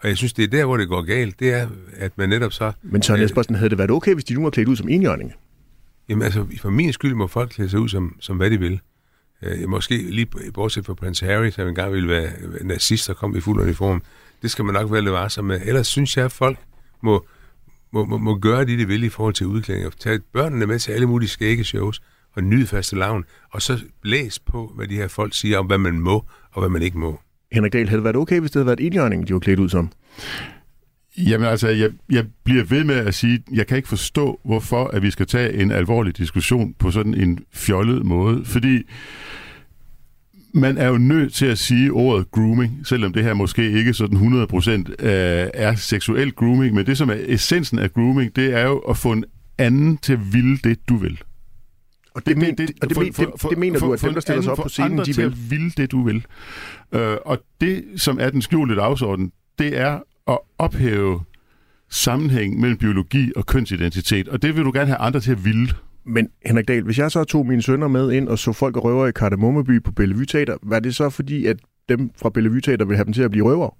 [0.00, 2.52] Og jeg synes, det er der, hvor det går galt, det er, at man netop
[2.52, 2.72] så...
[2.82, 5.34] Men Søren Espersen, havde det været okay, hvis de nu var klædt ud som enhjørninge?
[6.08, 8.80] Jamen altså, for min skyld må folk klæde sig ud som, som hvad de vil.
[9.42, 12.30] Øh, måske lige bortset fra Prince Harry, som engang ville være
[12.62, 14.02] nazist og kom i fuld uniform.
[14.42, 15.60] Det skal man nok være lidt varsom med.
[15.64, 16.58] Ellers synes jeg, at folk
[17.02, 17.26] må,
[17.92, 19.98] må, må, må gøre det, de vil i forhold til udklædning.
[19.98, 22.00] Tag børnene med til alle mulige skægge shows
[22.36, 25.78] og nyd faste lavn, og så læs på, hvad de her folk siger om, hvad
[25.78, 27.20] man må og hvad man ikke må.
[27.52, 29.68] Henrik Dahl, havde det været okay, hvis det havde været enhjørning, de var klædt ud
[29.68, 29.92] som?
[31.18, 35.02] Jamen altså, jeg, jeg bliver ved med at sige, jeg kan ikke forstå, hvorfor at
[35.02, 38.82] vi skal tage en alvorlig diskussion på sådan en fjollet måde, fordi
[40.54, 44.18] man er jo nødt til at sige ordet grooming, selvom det her måske ikke sådan
[44.18, 48.78] 100% øh, er seksuel grooming, men det som er essensen af grooming, det er jo
[48.78, 49.24] at få en
[49.58, 51.22] anden til at ville det, du vil.
[52.14, 54.20] Og det, det, det, og det, for, for, for, det mener du, at dem, der
[54.20, 55.36] stiller sig op på scenen, de vil?
[55.50, 56.26] vil det, du vil.
[56.92, 61.20] Øh, og det, som er den skjulte dagsorden, det er at ophæve
[61.90, 65.68] sammenhæng mellem biologi og kønsidentitet, og det vil du gerne have andre til at ville.
[66.08, 68.84] Men Henrik Dahl, hvis jeg så tog mine sønner med ind og så folk og
[68.84, 71.56] røver i Kardemommeby på Bellevue Teater, var det så fordi, at
[71.88, 73.76] dem fra Bellevue Teater vil have dem til at blive røver?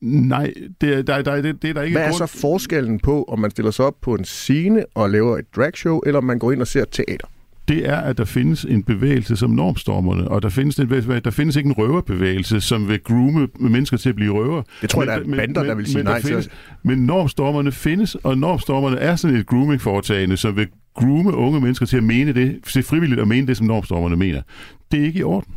[0.00, 2.28] Nej, det, der, der, det, det er der ikke Hvad er grund...
[2.28, 6.00] så forskellen på, om man stiller sig op på en scene og laver et dragshow,
[6.06, 7.26] eller om man går ind og ser teater?
[7.70, 10.88] Det er, at der findes en bevægelse som normstormerne, og der findes, en,
[11.24, 14.62] der findes ikke en røverbevægelse, som vil groome mennesker til at blive røver.
[14.82, 16.54] Det tror jeg, der er bander, der vil sige nej findes, til.
[16.82, 21.96] Men normstormerne findes, og normstormerne er sådan et grooming-foretagende, som vil groome unge mennesker til
[21.96, 24.42] at mene det, til frivilligt at mene det, som normstormerne mener.
[24.92, 25.54] Det er ikke i orden.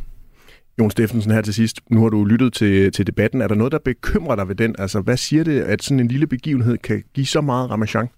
[0.78, 1.80] Jon Steffensen her til sidst.
[1.90, 3.42] Nu har du lyttet til, til debatten.
[3.42, 4.74] Er der noget, der bekymrer dig ved den?
[4.78, 8.08] Altså, hvad siger det, at sådan en lille begivenhed kan give så meget ramachan?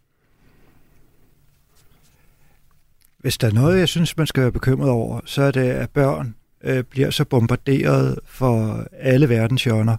[3.27, 5.91] Hvis der er noget, jeg synes, man skal være bekymret over, så er det, at
[5.91, 6.35] børn
[6.65, 9.97] øh, bliver så bombarderet for alle verdens hjørner.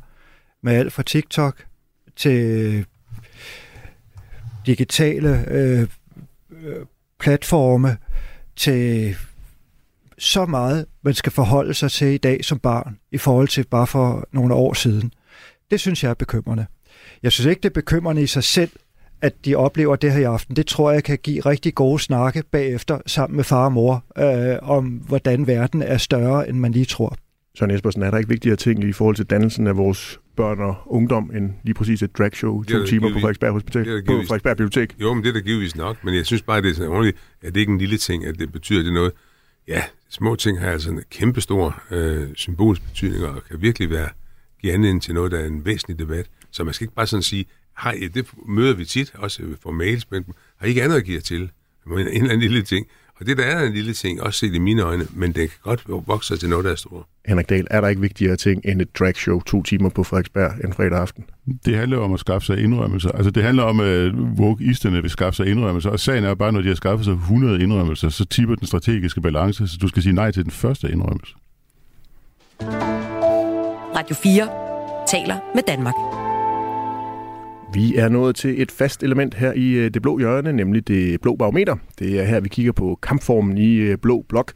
[0.64, 1.66] Med alt fra TikTok
[2.16, 2.84] til øh,
[4.66, 5.88] digitale øh,
[6.52, 6.86] øh,
[7.20, 7.98] platforme
[8.56, 9.16] til
[10.18, 13.88] så meget, man skal forholde sig til i dag som barn, i forhold til bare
[13.88, 15.14] for nogle år siden.
[15.72, 16.66] Det synes jeg er bekymrende.
[17.24, 18.72] Jeg synes ikke, det er bekymrende i sig selv,
[19.22, 20.56] at de oplever det her i aften.
[20.56, 24.58] Det tror jeg kan give rigtig gode snakke bagefter sammen med far og mor øh,
[24.62, 27.16] om, hvordan verden er større, end man lige tror.
[27.58, 30.76] Søren Espersen, er der ikke vigtigere ting i forhold til dannelsen af vores børn og
[30.86, 34.96] ungdom, end lige præcis et dragshow to timer på Frederiksberg Hospital, det på Frederiksberg Bibliotek?
[35.02, 37.18] Jo, men det er da givetvis nok, men jeg synes bare, det er sådan ordentligt,
[37.42, 39.12] at det ikke er en lille ting, at det betyder det noget.
[39.68, 44.10] Ja, små ting har altså en kæmpe stor øh, symbolsk betydning, og kan virkelig være
[44.62, 46.26] give anledning til noget, der er en væsentlig debat.
[46.52, 47.46] Så man skal ikke bare sådan sige,
[47.78, 50.26] har I, det møder vi tit, også for mails, men
[50.58, 51.50] har I ikke andet at give til?
[51.88, 52.88] En eller anden lille ting.
[53.20, 55.60] Og det der er en lille ting, også set i mine øjne, men det kan
[55.64, 57.06] godt vokse til noget, der er stort.
[57.26, 60.74] Henrik Dahl, er der ikke vigtigere ting end et dragshow to timer på Frederiksberg en
[60.74, 61.26] fredag aften?
[61.66, 63.12] Det handler om at skaffe sig indrømmelser.
[63.12, 65.90] Altså det handler om, at wokeisterne vil skaffe sig indrømmelser.
[65.90, 69.22] Og sagen er bare, når de har skaffet sig 100 indrømmelser, så tipper den strategiske
[69.22, 71.36] balance, så du skal sige nej til den første indrømmelse.
[73.96, 74.50] Radio 4
[75.08, 76.27] taler med Danmark.
[77.74, 81.22] Vi er nået til et fast element her i øh, det blå hjørne, nemlig det
[81.22, 81.76] blå barometer.
[82.00, 84.52] Det er her, vi kigger på kampformen i øh, blå blok.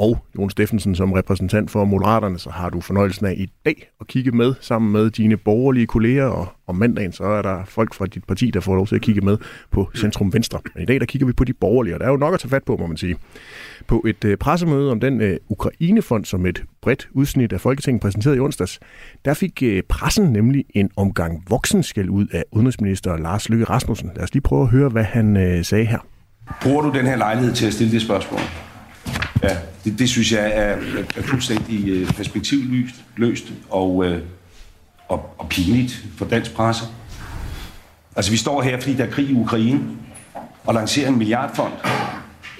[0.00, 4.06] Og Jon Steffensen som repræsentant for Moderaterne, så har du fornøjelsen af i dag at
[4.06, 6.24] kigge med sammen med dine borgerlige kolleger.
[6.24, 9.00] Og om mandagen, så er der folk fra dit parti, der får lov til at
[9.00, 9.36] kigge med
[9.70, 10.60] på Centrum Venstre.
[10.74, 12.40] Men i dag, der kigger vi på de borgerlige, og der er jo nok at
[12.40, 13.16] tage fat på, må man sige.
[13.86, 18.36] På et øh, pressemøde om den øh, Ukrainefond, som et bredt udsnit af Folketinget præsenterede
[18.36, 18.80] i onsdags,
[19.24, 24.10] der fik øh, pressen nemlig en omgang voksenskæld ud af udenrigsminister Lars Løkke Rasmussen.
[24.14, 25.98] Lad os lige prøve at høre, hvad han øh, sagde her.
[26.62, 28.40] Bruger du den her lejlighed til at stille det spørgsmål?
[29.42, 30.76] Ja, det, det synes jeg er,
[31.16, 34.22] er fuldstændig øh, perspektivløst løst og, øh,
[35.08, 36.84] og, og pinligt for dansk presse.
[38.16, 39.80] Altså, vi står her, fordi der er krig i Ukraine,
[40.64, 41.72] og lancerer en milliardfond.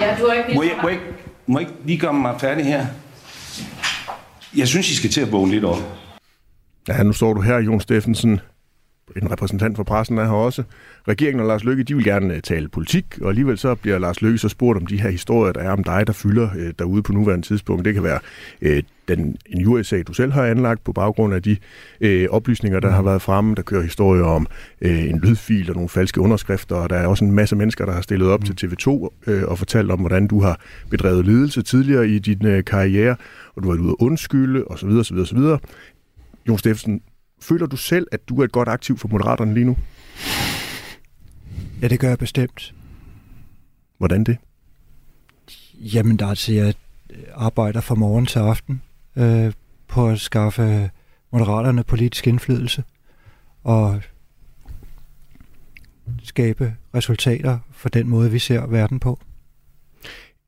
[0.00, 0.98] Ja, du har ikke må jeg, må, jeg,
[1.46, 2.86] må jeg ikke lige gøre mig færdig her?
[4.56, 5.78] Jeg synes, I skal til at vågne lidt op.
[6.88, 8.40] Ja, nu står du her, Jon Steffensen.
[9.16, 10.62] En repræsentant for pressen er her også.
[11.08, 14.22] Regeringen og Lars Løkke, de vil gerne øh, tale politik, og alligevel så bliver Lars
[14.22, 17.02] Løkke så spurgt om de her historier, der er om dig, der fylder øh, derude
[17.02, 17.84] på nuværende tidspunkt.
[17.84, 18.18] Det kan være
[18.62, 21.56] øh, den en USA, du selv har anlagt på baggrund af de
[22.00, 23.54] øh, oplysninger, der har været fremme.
[23.54, 24.46] Der kører historier om
[24.80, 27.92] øh, en lydfil og nogle falske underskrifter, og der er også en masse mennesker, der
[27.92, 32.08] har stillet op til TV2 øh, og fortalt om, hvordan du har bedrevet ledelse tidligere
[32.08, 33.16] i din øh, karriere,
[33.54, 34.88] og du har været ude at undskylde osv.
[34.88, 35.38] osv., osv.
[36.48, 37.00] Jon Steffensen,
[37.42, 39.76] føler du selv, at du er et godt aktiv for Moderaterne lige nu?
[41.82, 42.74] Ja, det gør jeg bestemt.
[43.98, 44.36] Hvordan det?
[45.74, 46.74] Jamen, der er jeg
[47.34, 48.82] arbejder fra morgen til aften
[49.16, 49.52] øh,
[49.88, 50.90] på at skaffe
[51.32, 52.84] moderaterne politisk indflydelse
[53.64, 54.02] og
[56.22, 59.18] skabe resultater for den måde, vi ser verden på.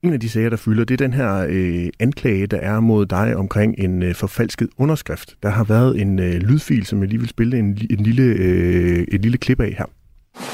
[0.05, 3.07] En af de sager, der fylder, det er den her øh, anklage, der er mod
[3.07, 5.37] dig omkring en øh, forfalsket underskrift.
[5.43, 9.05] Der har været en øh, lydfil, som jeg lige vil spille en, en lille, øh,
[9.09, 9.85] et lille klip af her.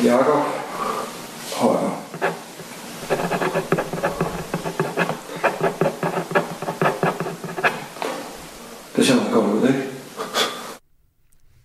[0.05, 0.45] Jakob
[1.61, 2.05] Højer.
[8.97, 9.83] Det ser meget godt ud, ikke?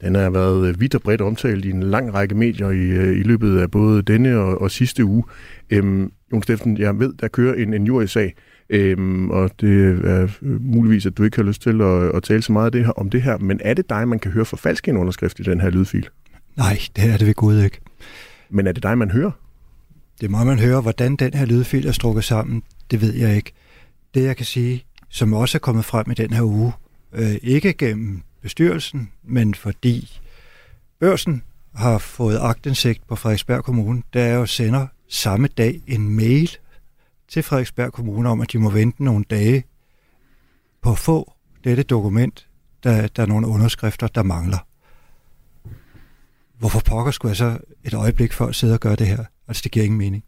[0.02, 3.20] Den har været øh, vidt og bredt omtalt i en lang række medier i, øh,
[3.20, 5.24] i løbet af både denne og, og sidste uge.
[5.70, 8.34] Øhm, Jon Steffensen, jeg ved, der kører en, en jury-sag,
[8.70, 10.28] øhm, og det er
[10.60, 12.92] muligvis, at du ikke har lyst til at, at tale så meget af det her,
[12.92, 15.62] om det her, men er det dig, man kan høre falske en underskrift i den
[15.62, 16.10] her lydfil?
[16.56, 17.80] Nej, det er det ved Gud ikke.
[18.50, 19.32] Men er det dig, man hører?
[20.22, 23.52] Det må man høre, hvordan den her lydfil er strukket sammen, det ved jeg ikke.
[24.14, 26.74] Det jeg kan sige, som også er kommet frem i den her uge,
[27.14, 30.22] øh, ikke gennem bestyrelsen, men fordi
[31.00, 31.44] børsen
[31.76, 36.58] har fået agtindsigt på Frederiksberg Kommune, der er jo sender samme dag en mail
[37.28, 39.64] til Frederiksberg Kommune om, at de må vente nogle dage
[40.82, 42.48] på at få dette dokument,
[42.84, 44.68] der, der er nogle underskrifter, der mangler.
[46.58, 49.26] Hvorfor pokker skulle jeg så et øjeblik før sidde og gøre det her?
[49.48, 50.24] Altså, det giver ingen mening.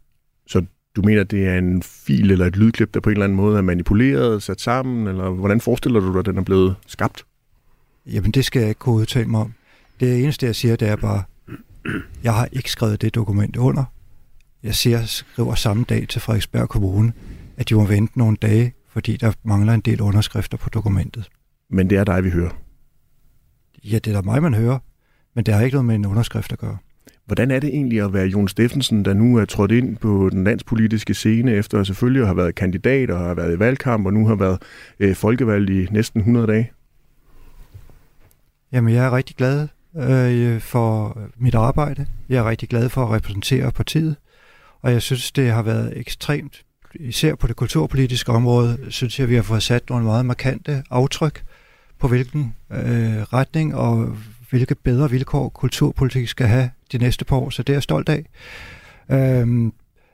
[0.46, 0.64] Så
[0.96, 3.58] du mener, det er en fil eller et lydklip, der på en eller anden måde
[3.58, 7.26] er manipuleret, sat sammen, eller hvordan forestiller du dig, at den er blevet skabt?
[8.06, 9.54] Jamen, det skal jeg ikke kunne udtale mig om.
[10.00, 11.22] Det eneste, jeg siger, det er bare,
[12.22, 13.84] jeg har ikke skrevet det dokument under.
[14.66, 17.12] Jeg siger, skriver samme dag til Frederiksberg Kommune,
[17.56, 21.28] at de må vente nogle dage, fordi der mangler en del underskrifter på dokumentet.
[21.70, 22.50] Men det er dig, vi hører.
[23.84, 24.78] Ja, det er da mig, man hører,
[25.34, 26.76] men det har ikke noget med en underskrift at gøre.
[27.26, 30.44] Hvordan er det egentlig at være Jon Steffensen, der nu er trådt ind på den
[30.44, 34.12] landspolitiske scene, efter at selvfølgelig at have været kandidat og har været i valgkamp, og
[34.12, 34.62] nu har været
[35.00, 36.72] øh, folkevalgt i næsten 100 dage?
[38.72, 42.06] Jamen, jeg er rigtig glad øh, for mit arbejde.
[42.28, 44.16] Jeg er rigtig glad for at repræsentere partiet.
[44.82, 46.62] Og jeg synes, det har været ekstremt,
[46.94, 50.82] især på det kulturpolitiske område, synes jeg, at vi har fået sat nogle meget markante
[50.90, 51.44] aftryk
[51.98, 54.16] på hvilken øh, retning og
[54.50, 58.08] hvilke bedre vilkår kulturpolitik skal have de næste par år, så det er jeg stolt
[58.08, 58.24] af.
[59.10, 59.72] Øhm,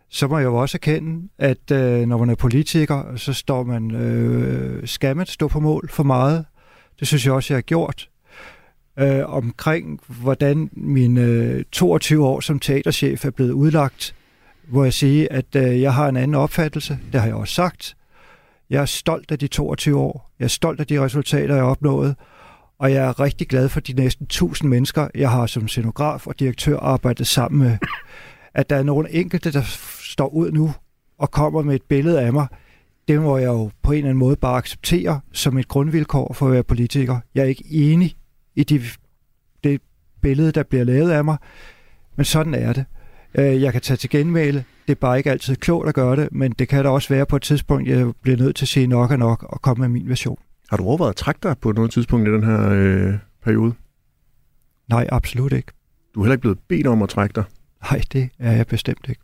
[0.08, 3.90] så må jeg jo også erkende, at øh, når man er politiker, så står man,
[3.90, 6.44] øh, skal man stå på mål for meget.
[7.00, 8.08] Det synes jeg også, jeg har gjort.
[8.98, 14.14] Øh, omkring, hvordan mine øh, 22 år som teaterchef er blevet udlagt,
[14.68, 16.98] hvor jeg siger, at øh, jeg har en anden opfattelse.
[17.12, 17.96] Det har jeg også sagt.
[18.70, 20.30] Jeg er stolt af de 22 år.
[20.38, 22.16] Jeg er stolt af de resultater, jeg har opnået.
[22.78, 26.40] Og jeg er rigtig glad for de næsten 1000 mennesker, jeg har som scenograf og
[26.40, 27.78] direktør arbejdet sammen med.
[28.54, 29.62] At der er nogle enkelte, der
[30.00, 30.74] står ud nu
[31.18, 32.46] og kommer med et billede af mig,
[33.08, 36.46] det må jeg jo på en eller anden måde bare acceptere som et grundvilkår for
[36.46, 37.18] at være politiker.
[37.34, 38.16] Jeg er ikke enig
[38.54, 38.82] i de,
[39.64, 39.80] det
[40.20, 41.36] billede, der bliver lavet af mig,
[42.16, 42.84] men sådan er det.
[43.34, 44.64] Øh, jeg kan tage til genmæle.
[44.86, 47.26] Det er bare ikke altid klogt at gøre det, men det kan da også være
[47.26, 49.88] på et tidspunkt, jeg bliver nødt til at sige nok og nok og komme med
[49.88, 50.38] min version.
[50.70, 53.14] Har du overvejet at trække dig på noget tidspunkt i den her øh,
[53.44, 53.74] periode?
[54.90, 55.72] Nej, absolut ikke.
[56.14, 57.44] Du er heller ikke blevet bedt om at trække dig?
[57.90, 59.20] Nej, det er jeg bestemt ikke.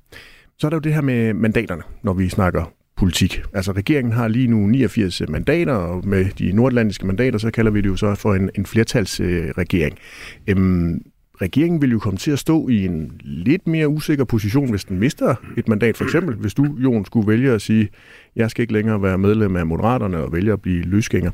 [0.58, 3.42] Så er der jo det her med mandaterne, når vi snakker politik.
[3.54, 7.80] Altså regeringen har lige nu 89 mandater, og med de nordatlantiske mandater, så kalder vi
[7.80, 9.98] det jo så for en, en flertalsregering.
[10.46, 11.02] Øhm,
[11.42, 14.98] regeringen vil jo komme til at stå i en lidt mere usikker position, hvis den
[14.98, 15.96] mister et mandat.
[15.96, 17.88] For eksempel, hvis du, Jon, skulle vælge at sige,
[18.36, 21.30] jeg skal ikke længere være medlem af Moderaterne og vælge at blive løsgænger.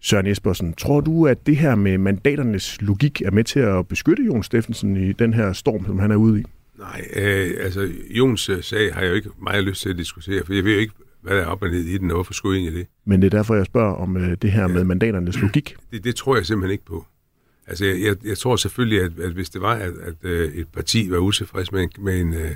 [0.00, 4.22] Søren Espersen, tror du, at det her med mandaternes logik er med til at beskytte
[4.22, 6.44] Jon Steffensen i den her storm, som han er ude i?
[6.78, 10.42] Nej, øh, altså Jons øh, sag har jeg jo ikke meget lyst til at diskutere,
[10.46, 12.32] for jeg ved jo ikke, hvad der er op og ned i den, og hvorfor
[12.32, 12.88] skulle jeg egentlig det?
[13.06, 14.66] Men det er derfor, jeg spørger om øh, det her ja.
[14.68, 15.74] med mandaternes logik.
[15.90, 17.06] Det, det tror jeg simpelthen ikke på.
[17.66, 20.68] Altså, jeg, jeg, jeg tror selvfølgelig, at, at hvis det var, at, at øh, et
[20.68, 22.50] parti var utilfreds med, med en, øh,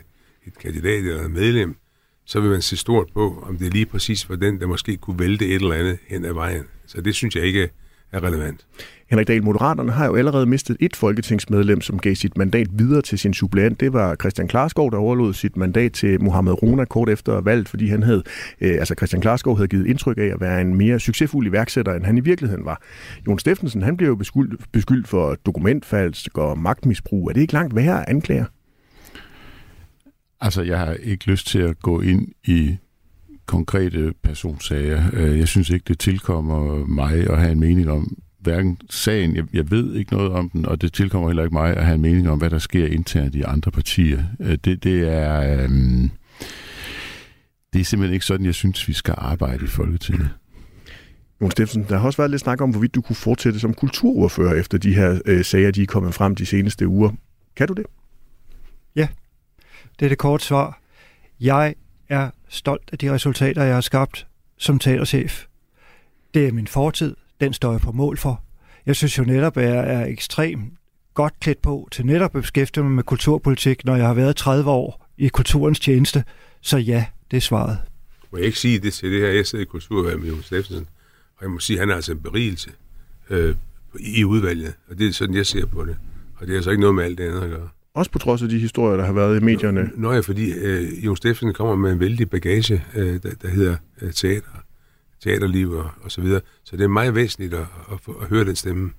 [0.47, 1.77] et kandidat eller et medlem,
[2.25, 5.19] så vil man se stort på, om det lige præcis var den, der måske kunne
[5.19, 6.64] vælte et eller andet hen ad vejen.
[6.87, 7.71] Så det synes jeg ikke
[8.12, 8.66] er relevant.
[9.11, 13.19] Henrik Dahl, Moderaterne har jo allerede mistet et folketingsmedlem, som gav sit mandat videre til
[13.19, 13.81] sin suppleant.
[13.81, 17.88] Det var Christian Klarskov, der overlod sit mandat til Mohamed Rona kort efter valget, fordi
[17.88, 18.23] han havde,
[18.61, 22.05] øh, altså Christian Klarskov havde givet indtryk af at være en mere succesfuld iværksætter, end
[22.05, 22.83] han i virkeligheden var.
[23.27, 27.29] Jon Steffensen, han blev jo beskyldt, beskyldt for dokumentfalsk og magtmisbrug.
[27.29, 28.45] Er det ikke langt værre anklager?
[30.40, 32.77] Altså, jeg har ikke lyst til at gå ind i
[33.47, 35.03] konkrete personsager.
[35.13, 39.45] Øh, jeg synes ikke, det tilkommer mig at have en mening om hverken sagen, jeg,
[39.53, 42.03] jeg ved ikke noget om den, og det tilkommer heller ikke mig at have en
[42.03, 44.25] mening om, hvad der sker internt i andre partier.
[44.41, 45.63] Øh, det, det er...
[45.65, 46.11] Øhm,
[47.73, 50.29] det er simpelthen ikke sådan, jeg synes, vi skal arbejde i Folketinget.
[51.41, 54.55] Jon Steffensen, der har også været lidt snak om, hvorvidt du kunne fortsætte som kulturordfører
[54.55, 57.11] efter de her øh, sager, de er kommet frem de seneste uger.
[57.57, 57.87] Kan du det?
[58.97, 59.09] Ja,
[59.99, 60.81] det er det korte svar.
[61.41, 61.75] Jeg
[62.09, 64.27] er stolt af de resultater, jeg har skabt
[64.59, 65.45] som teaterchef.
[66.35, 68.42] Det er min fortid, den står jeg på mål for.
[68.87, 70.73] Jeg synes jo netop, at jeg er ekstremt
[71.14, 74.71] godt klædt på til netop at beskæftige mig med kulturpolitik, når jeg har været 30
[74.71, 76.25] år i kulturens tjeneste.
[76.61, 77.79] Så ja, det er svaret.
[78.33, 79.29] Må jeg ikke sige det til det her?
[79.29, 80.87] Jeg sidder i kulturvalget med Jon Steffensen,
[81.37, 82.71] og jeg må sige, at han er altså en berigelse
[83.31, 83.54] øh,
[84.00, 84.75] i udvalget.
[84.88, 85.96] Og det er sådan, jeg ser på det.
[86.37, 87.69] Og det er altså ikke noget med alt det andet at gøre.
[87.97, 89.90] Også på trods af de historier, der har været i medierne.
[89.94, 93.77] Nå ja, fordi øh, Jon Steffensen kommer med en vældig bagage, øh, der, der hedder
[94.03, 94.49] øh, teater,
[95.23, 96.40] teaterliv og, og så videre.
[96.65, 98.90] Så det er meget væsentligt at, at, at, at høre den stemme.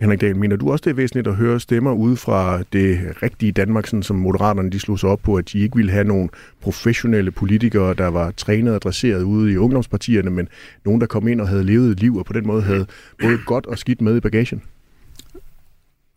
[0.00, 3.52] Henrik Dahl, mener du også, det er væsentligt at høre stemmer ude fra det rigtige
[3.52, 6.28] Danmark, sådan som moderaterne de slog sig op på, at de ikke ville have nogle
[6.60, 10.48] professionelle politikere, der var trænet og dresseret ude i ungdomspartierne, men
[10.84, 12.86] nogen, der kom ind og havde levet et liv, og på den måde havde
[13.22, 14.62] både godt og skidt med i bagagen?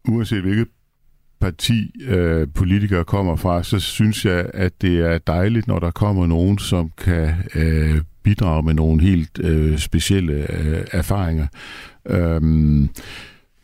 [0.08, 0.68] Uanset hvilket
[1.39, 6.27] parti øh, politikere kommer fra, så synes jeg, at det er dejligt, når der kommer
[6.27, 11.47] nogen, som kan øh, bidrage med nogle helt øh, specielle øh, erfaringer.
[12.05, 12.89] Øhm,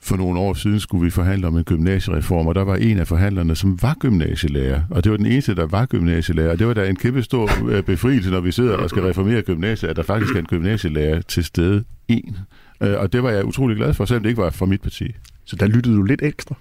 [0.03, 3.07] for nogle år siden skulle vi forhandle om en gymnasiereform, og der var en af
[3.07, 4.81] forhandlerne, som var gymnasielærer.
[4.89, 6.51] Og det var den eneste, der var gymnasielærer.
[6.51, 9.41] Og det var da en kæmpe stor øh, befrielse, når vi sidder og skal reformere
[9.41, 12.37] gymnasiet, at der faktisk er en gymnasielærer til stede en.
[12.83, 15.15] Øh, og det var jeg utrolig glad for, selvom det ikke var fra mit parti.
[15.45, 16.55] Så der lyttede du lidt ekstra?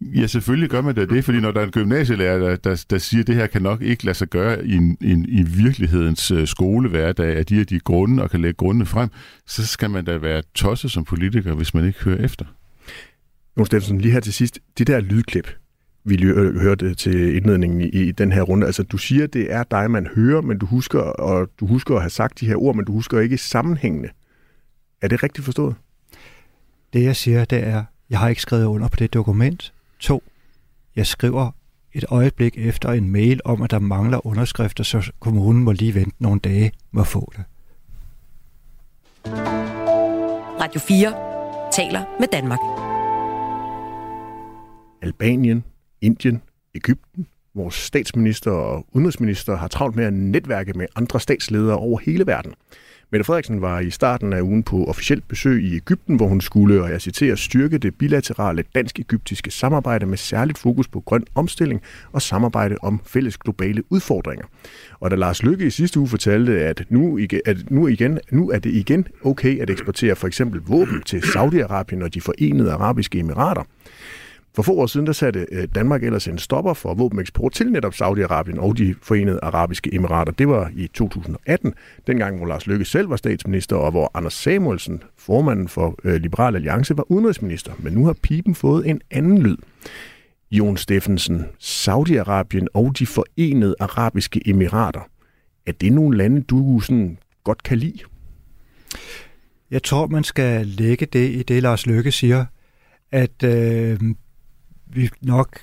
[0.00, 2.98] Ja, selvfølgelig gør man da det, fordi når der er en gymnasielærer, der, der, der
[2.98, 6.30] siger, at det her kan nok ikke lade sig gøre i, en, en, i virkelighedens
[6.30, 9.08] uh, skolehverdag af de her de grunde, og kan lægge grundene frem,
[9.46, 12.44] så skal man da være tosset som politiker, hvis man ikke hører efter.
[13.58, 15.48] Jon Steffensen, lige her til sidst, det der lydklip,
[16.04, 16.16] vi
[16.60, 18.66] hørte til indledningen i, i den her runde.
[18.66, 22.02] Altså, du siger, det er dig, man hører, men du husker, og du husker at
[22.02, 24.08] have sagt de her ord, men du husker ikke sammenhængende.
[25.02, 25.74] Er det rigtigt forstået?
[26.92, 29.72] Det, jeg siger, det er, jeg har ikke skrevet under på det dokument.
[30.00, 30.22] To,
[30.96, 31.50] jeg skriver
[31.92, 36.16] et øjeblik efter en mail om, at der mangler underskrifter, så kommunen må lige vente
[36.18, 37.44] nogle dage med at få det.
[40.60, 41.14] Radio 4
[41.72, 42.58] taler med Danmark.
[45.02, 45.64] Albanien,
[46.00, 46.42] Indien,
[46.74, 47.26] Ægypten.
[47.54, 52.54] Vores statsminister og udenrigsminister har travlt med at netværke med andre statsledere over hele verden.
[53.16, 56.82] Mette Frederiksen var i starten af ugen på officielt besøg i Ægypten, hvor hun skulle,
[56.82, 62.22] og jeg citerer, styrke det bilaterale dansk-ægyptiske samarbejde med særligt fokus på grøn omstilling og
[62.22, 64.46] samarbejde om fælles globale udfordringer.
[65.00, 68.50] Og da Lars Lykke i sidste uge fortalte, at nu, igen, at nu, igen, nu
[68.50, 73.18] er det igen okay at eksportere for eksempel våben til Saudi-Arabien og de forenede arabiske
[73.18, 73.62] emirater,
[74.56, 77.92] for få år siden der satte øh, Danmark ellers en stopper for våbeneksport til netop
[77.94, 80.32] Saudi-Arabien og de forenede arabiske emirater.
[80.32, 81.74] Det var i 2018,
[82.06, 86.54] dengang hvor Lars Løkke selv var statsminister, og hvor Anders Samuelsen, formanden for øh, Liberal
[86.54, 87.72] Alliance, var udenrigsminister.
[87.78, 89.56] Men nu har pipen fået en anden lyd.
[90.50, 95.00] Jon Steffensen, Saudi-Arabien og de forenede arabiske emirater.
[95.66, 97.98] Er det nogle lande, du sådan godt kan lide?
[99.70, 102.44] Jeg tror, man skal lægge det i det, Lars Løkke siger,
[103.12, 103.98] at øh,
[104.86, 105.60] vi nok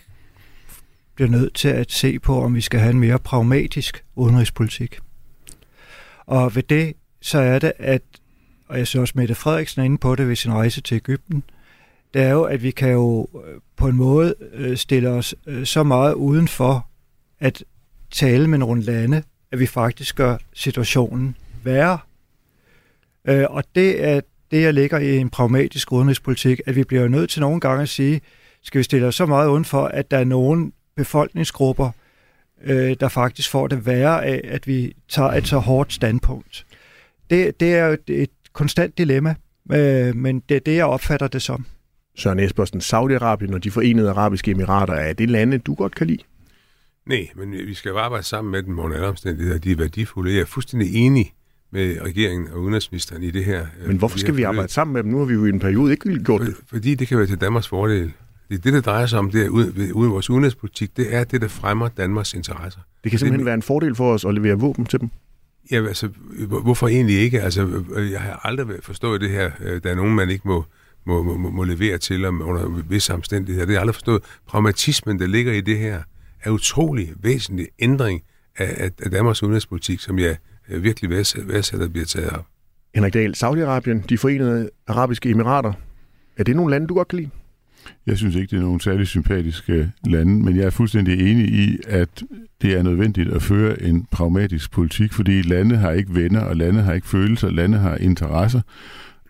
[1.16, 5.00] bliver nødt til at se på, om vi skal have en mere pragmatisk udenrigspolitik.
[6.26, 8.02] Og ved det, så er det, at,
[8.68, 11.44] og jeg synes også Mette Frederiksen er inde på det ved sin rejse til Ægypten,
[12.14, 15.66] det er jo, at vi kan jo øh, på en måde øh, stille os øh,
[15.66, 16.88] så meget udenfor
[17.40, 17.64] at
[18.12, 21.98] tale med nogle lande, at vi faktisk gør situationen værre.
[23.50, 24.22] Og det er
[24.52, 27.90] det, jeg ligger i en pragmatisk udenrigspolitik, at vi bliver nødt til nogle gange at
[27.90, 28.22] sige,
[28.64, 31.91] skal vi stille os så meget uden for, at der er nogle befolkningsgrupper,
[32.64, 36.66] øh, der faktisk får det værre af, at vi tager et så hårdt standpunkt.
[37.30, 39.36] Det, det er jo et, et konstant dilemma,
[39.72, 41.66] øh, men det er det, jeg opfatter det som.
[42.18, 46.24] Søren Espersen, Saudi-Arabien og de forenede arabiske emirater, er det lande, du godt kan lide?
[47.05, 49.59] Nej, men vi skal jo arbejde sammen med dem under alle omstændigheder.
[49.59, 50.34] De er værdifulde.
[50.34, 51.34] Jeg er fuldstændig enig
[51.72, 53.66] med regeringen og udenrigsministeren i det her.
[53.88, 55.11] Men hvorfor skal vi arbejde sammen med dem?
[55.11, 56.55] Nu har vi jo i en periode ikke gjort det.
[56.68, 58.11] Fordi det kan være til Danmarks fordel.
[58.54, 61.47] Det det, det drejer sig om, det ude, ude vores udenrigspolitik, det er det, der
[61.47, 62.80] fremmer Danmarks interesser.
[63.04, 65.10] Det kan simpelthen det, være en fordel for os at levere våben til dem?
[65.72, 66.10] Ja, altså,
[66.64, 67.41] hvorfor egentlig ikke?
[67.41, 70.66] Altså, jeg har aldrig forstået det her, øh, der er nogen, man ikke må,
[71.06, 73.66] må, må, må levere til om, under visse omstændigheder.
[73.66, 74.24] Det har jeg aldrig forstået.
[74.47, 76.01] Pragmatismen, der ligger i det her,
[76.43, 78.24] er utrolig væsentlig ændring
[78.58, 80.38] af, af Danmarks udenrigspolitik, som jeg
[80.70, 82.45] øh, virkelig værdsætter bliver taget op.
[82.95, 85.74] Henrik Dahl, Saudi-Arabien, de forenede arabiske emirater,
[86.38, 87.30] er det nogle lande, du godt kan lide?
[88.06, 91.46] Jeg synes ikke, det er nogen særlig sympatiske øh, lande, men jeg er fuldstændig enig
[91.46, 92.24] i, at
[92.62, 96.82] det er nødvendigt at føre en pragmatisk politik, fordi lande har ikke venner, og lande
[96.82, 98.62] har ikke følelser, lande har interesser,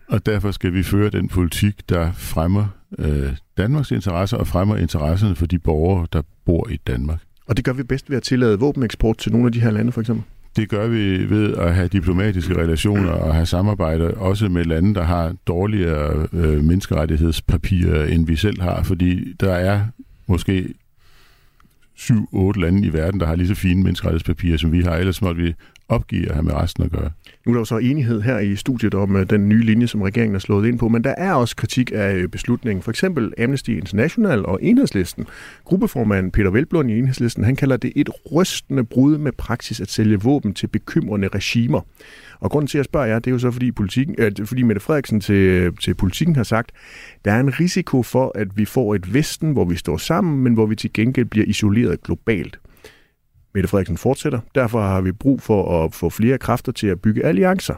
[0.08, 2.66] og derfor skal vi føre den politik, der fremmer
[2.98, 7.20] øh, Danmarks interesser og fremmer interesserne for de borgere, der bor i Danmark.
[7.46, 9.92] Og det gør vi bedst ved at tillade våbeneksport til nogle af de her lande,
[9.92, 10.24] for eksempel?
[10.56, 15.02] Det gør vi ved at have diplomatiske relationer og have samarbejde også med lande, der
[15.02, 19.86] har dårligere øh, menneskerettighedspapirer, end vi selv har, fordi der er
[20.26, 20.74] måske
[21.94, 24.96] syv, otte lande i verden, der har lige så fine menneskerettighedspapirer, som vi har.
[24.96, 25.54] Ellers måtte vi
[25.88, 27.10] opgive at have med resten at gøre.
[27.46, 30.02] Nu er der jo så enighed her i studiet om øh, den nye linje, som
[30.02, 32.82] regeringen har slået ind på, men der er også kritik af øh, beslutningen.
[32.82, 35.26] For eksempel Amnesty International og Enhedslisten.
[35.64, 40.20] Gruppeformand Peter Velblund i Enhedslisten, han kalder det et rystende brud med praksis at sælge
[40.20, 41.80] våben til bekymrende regimer.
[42.40, 44.62] Og grunden til, at jeg spørger jer, det er jo så, fordi, politikken, øh, fordi
[44.62, 46.72] Mette Frederiksen til, øh, til politikken har sagt,
[47.24, 50.54] der er en risiko for, at vi får et Vesten, hvor vi står sammen, men
[50.54, 52.58] hvor vi til gengæld bliver isoleret globalt.
[53.54, 54.40] Mette Frederiksen fortsætter.
[54.54, 57.74] Derfor har vi brug for at få flere kræfter til at bygge alliancer.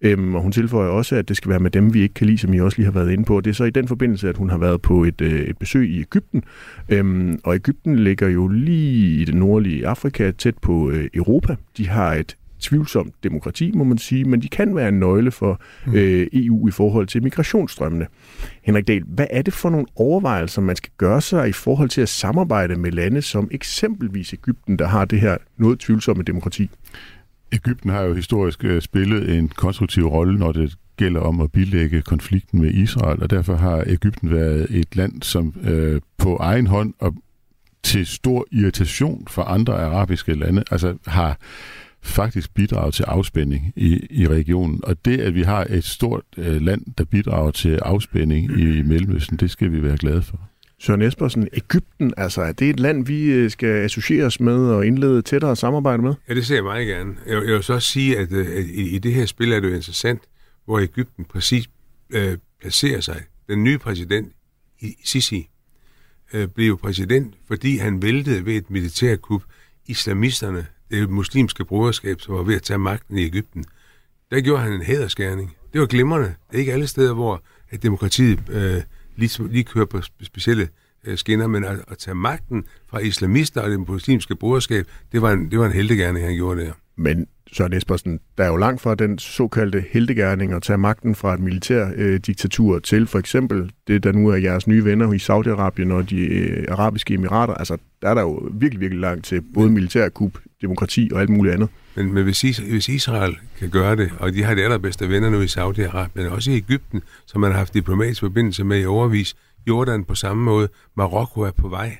[0.00, 2.38] Øhm, og hun tilføjer også, at det skal være med dem, vi ikke kan lide,
[2.38, 3.40] som I også lige har været inde på.
[3.40, 5.90] Det er så i den forbindelse, at hun har været på et, øh, et besøg
[5.90, 6.44] i Ægypten.
[6.88, 11.56] Øhm, og Ægypten ligger jo lige i det nordlige Afrika, tæt på øh, Europa.
[11.76, 15.60] De har et tvivlsomt demokrati, må man sige, men de kan være en nøgle for
[15.86, 15.94] mm.
[15.94, 18.06] øh, EU i forhold til migrationsstrømmene.
[18.62, 22.00] Henrik Dahl, hvad er det for nogle overvejelser, man skal gøre sig i forhold til
[22.00, 26.70] at samarbejde med lande som eksempelvis Ægypten, der har det her noget tvivlsomme demokrati?
[27.52, 32.02] Ægypten har jo historisk øh, spillet en konstruktiv rolle, når det gælder om at bilægge
[32.02, 36.94] konflikten med Israel, og derfor har Ægypten været et land, som øh, på egen hånd
[36.98, 37.14] og
[37.82, 41.38] til stor irritation for andre arabiske lande, altså har
[42.04, 44.80] faktisk bidrager til afspænding i, i regionen.
[44.82, 49.36] Og det, at vi har et stort øh, land, der bidrager til afspænding i Mellemøsten,
[49.36, 50.40] det skal vi være glade for.
[50.78, 55.22] Søren Espersen, Ægypten, altså er det et land, vi øh, skal associeres med og indlede
[55.22, 56.14] tættere samarbejde med?
[56.28, 57.14] Ja, det ser jeg meget gerne.
[57.26, 59.60] Jeg, jeg vil så også sige, at, øh, at i, i det her spil er
[59.60, 60.22] det jo interessant,
[60.64, 61.70] hvor Ægypten præcis
[62.10, 63.22] øh, placerer sig.
[63.48, 64.32] Den nye præsident,
[65.04, 65.48] Sisi,
[66.34, 69.42] øh, blev jo præsident, fordi han væltede ved et militærkup
[69.86, 73.64] islamisterne det muslimske broderskab, som var ved at tage magten i Ægypten,
[74.30, 75.56] der gjorde han en hæderskærning.
[75.72, 76.26] Det var glimrende.
[76.26, 78.82] Det er ikke alle steder, hvor at demokratiet øh,
[79.16, 80.68] lige, lige kører på specielle
[81.04, 85.32] øh, skinner, men at, at tage magten fra islamister og det muslimske broderskab, det var
[85.32, 86.72] en, det var en heldegærning, han gjorde der.
[86.96, 91.34] Men Søren Espersen, der er jo langt fra den såkaldte heldegærning at tage magten fra
[91.34, 95.16] et militær øh, diktatur til for eksempel det, der nu er jeres nye venner i
[95.16, 97.54] Saudi-Arabien og de øh, arabiske emirater.
[97.54, 101.54] Altså, der er der jo virkelig, virkelig langt til både militærkup, demokrati og alt muligt
[101.54, 101.68] andet.
[101.94, 105.40] Men, men hvis, hvis Israel kan gøre det, og de har de allerbedste venner nu
[105.40, 109.36] i Saudi-Arabien, også i Ægypten, som man har haft diplomatisk forbindelse med i overvis,
[109.68, 111.96] Jordan på samme måde, Marokko er på vej.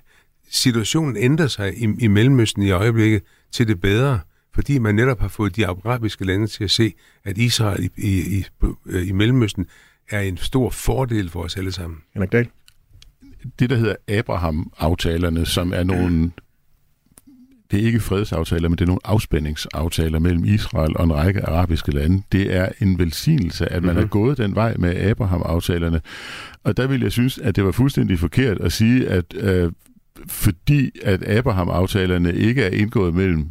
[0.51, 3.23] Situationen ændrer sig i, i Mellemøsten i øjeblikket
[3.53, 4.21] til det bedre
[4.55, 6.93] fordi man netop har fået de arabiske lande til at se,
[7.25, 8.45] at Israel i, i,
[8.91, 9.67] i, i Mellemøsten
[10.11, 11.99] er en stor fordel for os alle sammen.
[12.15, 12.49] Henrik Dahl?
[13.59, 16.31] Det, der hedder Abraham-aftalerne, som er nogle
[17.71, 21.93] det er ikke fredsaftaler, men det er nogle afspændingsaftaler mellem Israel og en række arabiske
[21.93, 22.23] lande.
[22.33, 24.05] Det er en velsignelse, at man mm-hmm.
[24.05, 26.01] er gået den vej med Abraham-aftalerne.
[26.65, 29.73] Og der vil jeg synes, at det var fuldstændig forkert at sige, at øh,
[30.27, 33.51] fordi at Abraham-aftalerne ikke er indgået mellem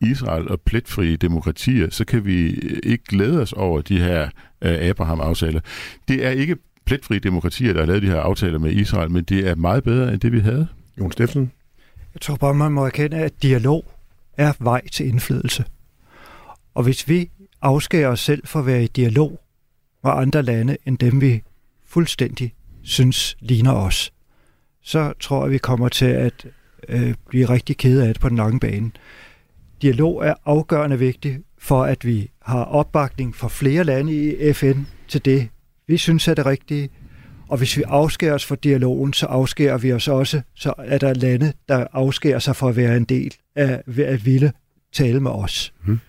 [0.00, 2.50] Israel og pletfrie demokratier, så kan vi
[2.82, 4.24] ikke glæde os over de her
[4.64, 5.60] uh, Abraham-aftaler.
[6.08, 9.48] Det er ikke pletfrie demokratier, der har lavet de her aftaler med Israel, men det
[9.48, 10.68] er meget bedre end det, vi havde.
[11.00, 11.52] Jon Steffensen?
[12.14, 13.92] Jeg tror bare, man må erkende, at dialog
[14.36, 15.64] er vej til indflydelse.
[16.74, 17.30] Og hvis vi
[17.62, 19.40] afskærer os selv for at være i dialog
[20.04, 21.42] med andre lande, end dem vi
[21.86, 24.12] fuldstændig synes ligner os,
[24.82, 26.46] så tror jeg, vi kommer til at
[26.88, 28.90] øh, blive rigtig kede af det på den lange bane
[29.82, 35.24] dialog er afgørende vigtig for, at vi har opbakning fra flere lande i FN til
[35.24, 35.48] det,
[35.86, 36.88] vi synes er det rigtige.
[37.48, 41.14] Og hvis vi afskærer os fra dialogen, så afskærer vi os også, så er der
[41.14, 44.52] lande, der afskærer sig for at være en del af at ville
[44.92, 45.72] tale med os.
[45.84, 46.00] Hmm.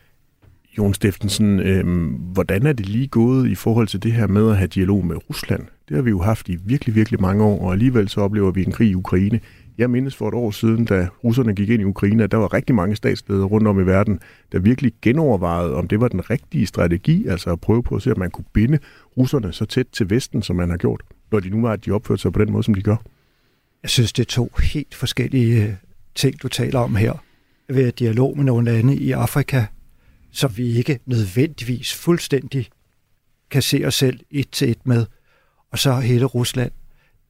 [0.77, 4.57] Jon Stiftensen, øh, hvordan er det lige gået i forhold til det her med at
[4.57, 5.61] have dialog med Rusland?
[5.89, 8.63] Det har vi jo haft i virkelig, virkelig mange år, og alligevel så oplever vi
[8.65, 9.39] en krig i Ukraine.
[9.79, 12.53] Jeg mindes for et år siden, da russerne gik ind i Ukraine, at der var
[12.53, 14.19] rigtig mange statsledere rundt om i verden,
[14.51, 18.11] der virkelig genovervejede, om det var den rigtige strategi, altså at prøve på at se,
[18.11, 18.79] om man kunne binde
[19.17, 21.01] russerne så tæt til Vesten, som man har gjort,
[21.31, 22.95] når de nu var, at de opførte sig på den måde, som de gør.
[23.83, 25.73] Jeg synes, det er to helt forskellige øh,
[26.15, 27.23] ting, du taler om her.
[27.69, 29.65] Ved dialog med nogle lande i Afrika,
[30.31, 32.69] som vi ikke nødvendigvis fuldstændig
[33.51, 35.05] kan se os selv et til et med,
[35.71, 36.71] og så hele Rusland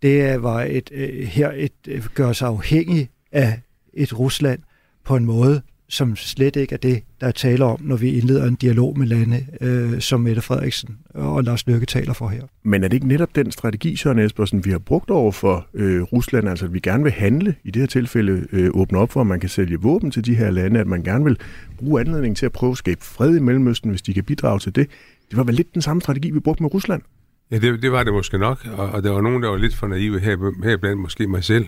[0.01, 3.59] det var et, øh, her et, øh, gør sig afhængig af
[3.93, 4.59] et Rusland
[5.05, 8.47] på en måde, som slet ikke er det, der er tale om, når vi indleder
[8.47, 12.43] en dialog med lande, øh, som Mette Frederiksen og Lars Løkke taler for her.
[12.63, 16.01] Men er det ikke netop den strategi, Søren Espersen, vi har brugt over for øh,
[16.01, 19.21] Rusland, altså at vi gerne vil handle, i det her tilfælde øh, åbne op for,
[19.21, 21.37] at man kan sælge våben til de her lande, at man gerne vil
[21.77, 24.75] bruge anledningen til at prøve at skabe fred i Mellemøsten, hvis de kan bidrage til
[24.75, 24.87] det.
[25.29, 27.01] Det var vel lidt den samme strategi, vi brugte med Rusland?
[27.51, 29.75] Ja, det, det var det måske nok, og, og der var nogen, der var lidt
[29.75, 31.67] for naive her, her blandt måske mig selv.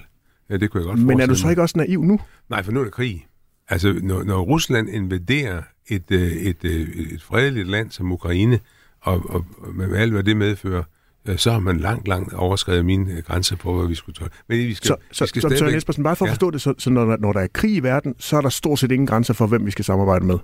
[0.50, 2.20] Ja, det kunne jeg godt Men er du så ikke også naiv nu?
[2.50, 3.28] Nej, for nu er der krig.
[3.70, 8.60] Altså, når, når Rusland invaderer et, øh, et, et, et fredeligt land som Ukraine,
[9.02, 10.84] og, og, og med alt, hvad det medfører,
[11.28, 14.32] øh, så har man langt, langt overskrevet mine øh, grænser på, hvad vi skulle tåle.
[14.50, 15.60] Men vi skal, så, så, vi skal så stadigvæk...
[15.60, 16.34] Søren Espersen, bare for at Ja.
[16.34, 18.80] forstå det, så, så når, når der er krig i verden, så er der stort
[18.80, 20.38] set ingen grænser for, hvem vi skal samarbejde med.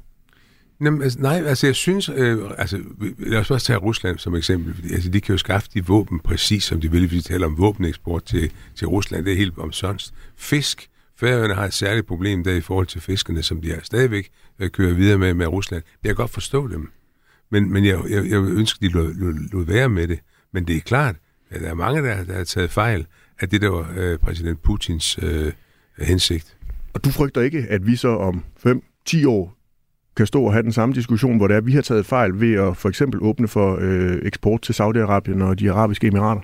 [0.81, 2.79] Jamen, altså, nej, altså jeg synes, øh, altså
[3.19, 6.19] lad os bare tage Rusland som eksempel, fordi, altså de kan jo skaffe de våben
[6.19, 9.57] præcis som de vil, hvis vi taler om våbeneksport til, til Rusland, det er helt
[9.57, 10.13] omsonst.
[10.35, 14.29] Fisk, Færøerne har et særligt problem der i forhold til fiskerne, som de er stadigvæk
[14.59, 15.83] øh, kører videre med, med Rusland.
[16.03, 16.91] Jeg kan godt forstå dem,
[17.51, 20.19] men, men jeg, jeg, jeg ønsker, de lod, lod, lod være med det.
[20.53, 21.15] Men det er klart,
[21.49, 23.05] at der er mange, der, der har taget fejl
[23.39, 25.51] af det, der var øh, præsident Putins øh,
[25.97, 26.57] hensigt.
[26.93, 29.56] Og du frygter ikke, at vi så om 5-10 år
[30.17, 32.39] kan stå og have den samme diskussion, hvor det er, at vi har taget fejl
[32.41, 36.41] ved at for eksempel åbne for øh, eksport til Saudi-Arabien og de arabiske emirater?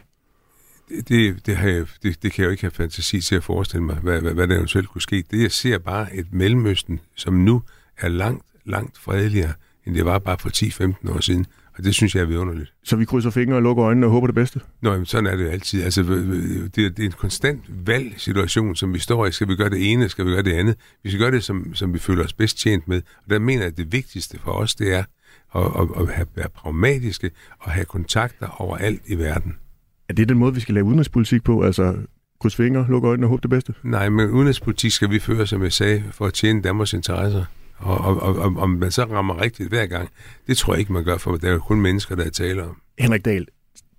[0.89, 3.43] det, det, det, har jeg, det, det kan jeg jo ikke have fantasi til at
[3.43, 5.23] forestille mig, hvad, hvad, hvad der eventuelt kunne ske.
[5.31, 7.61] Det, jeg ser bare et Mellemøsten, som nu
[7.97, 9.53] er langt, langt fredeligere,
[9.85, 11.45] end det var bare for 10-15 år siden.
[11.77, 12.73] Og det synes jeg er vidunderligt.
[12.83, 14.59] Så vi krydser fingre og lukker øjnene og håber det bedste?
[14.81, 15.83] Nå, jamen, sådan er det altid.
[15.83, 19.31] Altså, det, det er en konstant valgsituation, som vi står i.
[19.31, 20.75] Skal vi gøre det ene, skal vi gøre det andet?
[21.03, 22.97] Vi skal gøre det, som, som vi føler os bedst tjent med.
[22.97, 25.03] Og der mener jeg, at det vigtigste for os, det er
[25.55, 29.57] at, at, at være pragmatiske og have kontakter overalt i verden.
[30.09, 31.63] Er det den måde, vi skal lave udenrigspolitik på?
[31.63, 31.95] Altså
[32.41, 33.73] krydse fingre, lukke øjnene og håbe det bedste?
[33.83, 37.45] Nej, men udenrigspolitik skal vi føre, som jeg sagde, for at tjene Danmarks interesser.
[37.77, 40.09] Og, og, og, og om man så rammer rigtigt hver gang,
[40.47, 42.63] det tror jeg ikke, man gør, for der er jo kun mennesker, der er tale
[42.63, 42.77] om.
[42.99, 43.47] Henrik Dahl,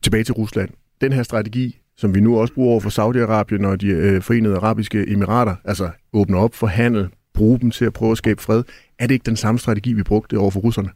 [0.03, 0.71] tilbage til Rusland.
[1.01, 4.57] Den her strategi, som vi nu også bruger over for Saudi-Arabien og de øh, forenede
[4.57, 8.63] arabiske emirater, altså åbne op for handel, bruge dem til at prøve at skabe fred,
[8.99, 10.89] er det ikke den samme strategi, vi brugte over for russerne?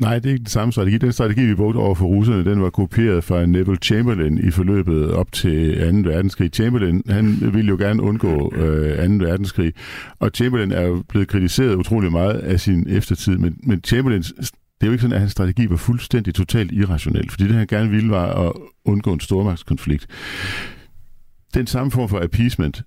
[0.00, 0.98] Nej, det er ikke den samme strategi.
[0.98, 5.10] Den strategi, vi brugte over for russerne, den var kopieret fra Neville Chamberlain i forløbet
[5.10, 6.10] op til 2.
[6.10, 6.50] verdenskrig.
[6.54, 9.24] Chamberlain, han ville jo gerne undgå øh, 2.
[9.24, 9.72] verdenskrig,
[10.18, 14.50] og Chamberlain er jo blevet kritiseret utrolig meget af sin eftertid, men, men Chamberlain, det
[14.80, 17.90] er jo ikke sådan, at hans strategi var fuldstændig totalt irrationel, fordi det han gerne
[17.90, 18.52] ville var at
[18.84, 20.06] undgå en stormagtskonflikt.
[21.54, 22.82] Den samme form for appeasement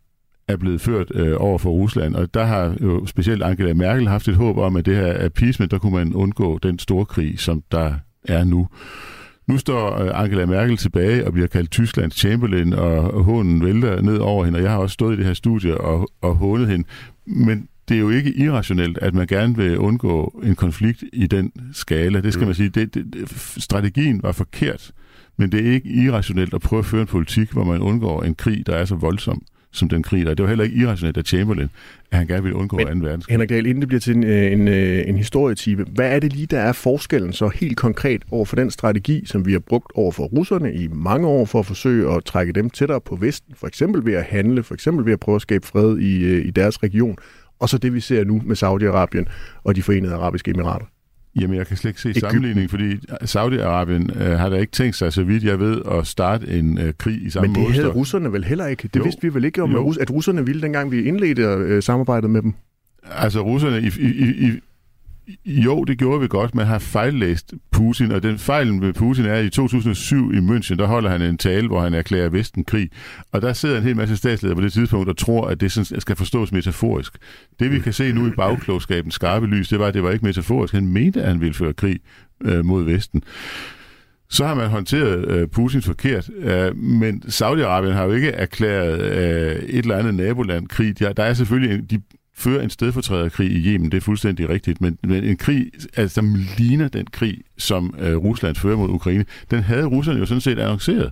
[0.48, 4.28] er blevet ført øh, over for Rusland, og der har jo specielt Angela Merkel haft
[4.28, 7.64] et håb om, at det her appeasement, der kunne man undgå den store krig, som
[7.72, 8.68] der er nu.
[9.48, 14.18] Nu står øh, Angela Merkel tilbage og bliver kaldt Tysklands Chamberlain, og, hånen vælter ned
[14.18, 16.88] over hende, og jeg har også stået i det her studie og, og hånet hende.
[17.26, 21.52] Men det er jo ikke irrationelt, at man gerne vil undgå en konflikt i den
[21.74, 22.22] skala.
[22.22, 22.70] Det skal man sige.
[22.70, 24.92] Det, det, strategien var forkert,
[25.38, 28.36] men det er ikke irrationelt at prøve at føre en politik, hvor man undgår en
[28.36, 29.42] krig, der er så voldsom
[29.74, 30.34] som den krig der.
[30.34, 31.70] Det var heller ikke irrationelt af Chamberlain,
[32.12, 33.06] at han gerne ville undgå Men, 2.
[33.06, 33.34] verdenskrig.
[33.34, 36.34] Henrik Dahl, inden det bliver til en, øh, en, øh, en historietipe, hvad er det
[36.34, 39.92] lige, der er forskellen så helt konkret over for den strategi, som vi har brugt
[39.96, 43.56] over for russerne i mange år for at forsøge at trække dem tættere på Vesten,
[43.56, 46.46] for eksempel ved at handle, for eksempel ved at prøve at skabe fred i, øh,
[46.46, 47.18] i deres region,
[47.60, 49.32] og så det, vi ser nu med Saudi-Arabien
[49.64, 50.86] og de forenede arabiske emirater?
[51.42, 52.30] Jamen, jeg kan slet ikke se Egypten.
[52.30, 56.48] sammenligning, fordi Saudi-Arabien øh, har da ikke tænkt sig, så vidt jeg ved, at starte
[56.60, 57.96] en øh, krig i samme Men det havde målestok.
[57.96, 58.88] russerne vel heller ikke.
[58.94, 59.04] Det Jo.
[59.04, 59.78] vidste vi vel ikke om, Jo.
[59.80, 62.54] at rus- at russerne ville, dengang vi indledte øh, samarbejdet med dem.
[63.12, 64.52] Altså russerne, i, i, i,
[65.46, 69.34] jo, det gjorde vi godt, men har fejllæst Putin, og den fejlen med Putin er,
[69.34, 72.90] at i 2007 i München, der holder han en tale, hvor han erklærer Vesten krig,
[73.32, 76.02] og der sidder en hel masse statsledere på det tidspunkt, der tror, at det sådan
[76.02, 77.18] skal forstås metaforisk.
[77.60, 80.26] Det vi kan se nu i bagklogskabens skarpe lys, det var, at det var ikke
[80.26, 80.74] metaforisk.
[80.74, 82.00] Han mente, at han ville føre krig
[82.44, 83.24] øh, mod Vesten.
[84.30, 89.56] Så har man håndteret øh, Putin forkert, øh, men Saudi-Arabien har jo ikke erklæret øh,
[89.56, 91.00] et eller andet naboland krig.
[91.00, 92.02] Der, der er selvfølgelig, en, de
[92.36, 96.36] fører en stedfortræderkrig i Yemen, det er fuldstændig rigtigt, men, men en krig, altså, som
[96.58, 100.60] ligner den krig, som øh, Rusland fører mod Ukraine, den havde russerne jo sådan set
[100.60, 101.12] annonceret.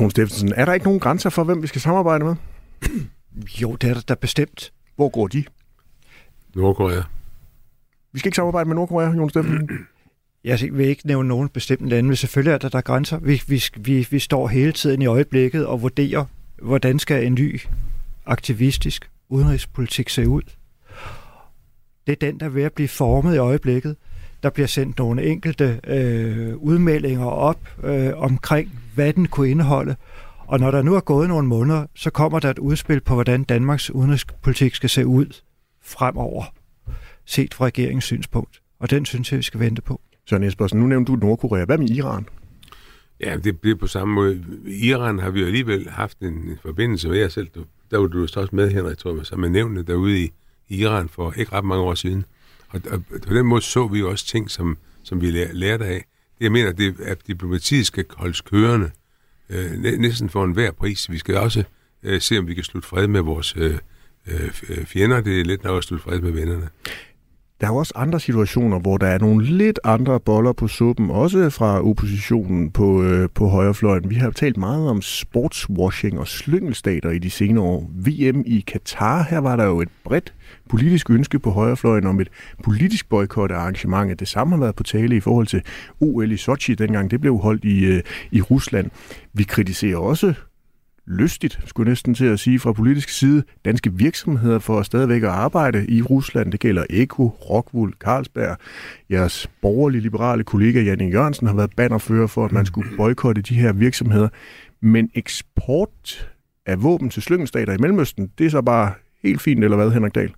[0.00, 2.34] Jon Steffensen, er der ikke nogen grænser for, hvem vi skal samarbejde med?
[3.62, 4.72] Jo, det er der, der bestemt.
[4.96, 5.44] Hvor går de?
[6.54, 7.02] Nordkorea.
[8.12, 9.68] Vi skal ikke samarbejde med Nordkorea, Jon Steffensen.
[10.44, 13.18] Jeg vil ikke nævne nogen bestemte lande, men selvfølgelig er der, der er grænser.
[13.18, 16.24] Vi, vi, vi, vi står hele tiden i øjeblikket og vurderer,
[16.62, 17.60] hvordan skal en ny
[18.26, 20.42] aktivistisk udenrigspolitik se ud.
[22.06, 23.96] Det er den, der er ved at blive formet i øjeblikket.
[24.42, 29.96] Der bliver sendt nogle enkelte øh, udmeldinger op øh, omkring, hvad den kunne indeholde.
[30.46, 33.44] Og når der nu er gået nogle måneder, så kommer der et udspil på, hvordan
[33.44, 35.40] Danmarks udenrigspolitik skal se ud
[35.82, 36.44] fremover,
[37.24, 38.60] set fra regeringens synspunkt.
[38.78, 40.00] Og den synes jeg, vi skal vente på.
[40.26, 41.64] Søren Espersen, nu nævnte du Nordkorea.
[41.64, 42.26] Hvad med Iran?
[43.20, 44.44] Ja, det bliver på samme måde.
[44.66, 47.48] I Iran har vi jo alligevel haft en, en forbindelse med jer selv.
[47.54, 50.32] Du, der var du så også med, Henrik, tror jeg, som er nævnte derude i,
[50.68, 52.24] Iran for ikke ret mange år siden.
[52.68, 56.04] Og, og på den måde så vi også ting, som, som vi lærte af.
[56.40, 58.90] Jeg mener, det, at diplomatiet skal holdes kørende
[59.50, 61.10] øh, næsten for enhver pris.
[61.10, 61.64] Vi skal også
[62.02, 63.78] øh, se, om vi kan slutte fred med vores øh,
[64.26, 65.20] øh, øh fjender.
[65.20, 66.68] Det er lidt nok at slutte fred med vennerne.
[67.64, 71.10] Der er jo også andre situationer, hvor der er nogle lidt andre boller på suppen,
[71.10, 74.10] også fra oppositionen på, øh, på højrefløjen.
[74.10, 77.90] Vi har talt meget om sportswashing og slyngelstater i de senere år.
[77.94, 80.34] VM i Katar, her var der jo et bredt
[80.70, 82.28] politisk ønske på højrefløjen om et
[82.64, 84.20] politisk boykot af arrangementet.
[84.20, 85.62] Det samme har været på tale i forhold til
[86.00, 88.90] OL i Sochi, dengang det blev holdt i, øh, i Rusland.
[89.32, 90.34] Vi kritiserer også
[91.06, 95.28] lystigt, skulle jeg næsten til at sige, fra politisk side, danske virksomheder får stadigvæk at
[95.28, 96.52] arbejde i Rusland.
[96.52, 98.56] Det gælder Eko, Rockwool, Carlsberg.
[99.10, 103.54] Jeres borgerlige liberale kollega Janne Jørgensen har været bannerfører for, at man skulle boykotte de
[103.54, 104.28] her virksomheder.
[104.80, 106.30] Men eksport
[106.66, 108.92] af våben til slyngelstater i Mellemøsten, det er så bare
[109.22, 110.34] helt fint, eller hvad, Henrik Dahl?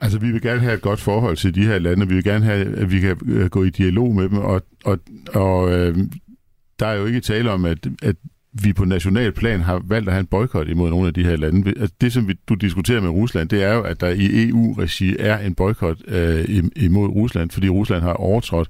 [0.00, 2.44] Altså, vi vil gerne have et godt forhold til de her lande, vi vil gerne
[2.44, 4.98] have, at vi kan øh, gå i dialog med dem, og, og,
[5.34, 5.98] og øh,
[6.78, 8.16] der er jo ikke tale om, at, at
[8.52, 11.36] vi på national plan har valgt at have en boykot imod nogle af de her
[11.36, 11.68] lande.
[11.68, 15.16] Altså, det, som vi, du diskuterer med Rusland, det er jo, at der i EU-regi
[15.18, 18.68] er en boykot øh, imod Rusland, fordi Rusland har overtrådt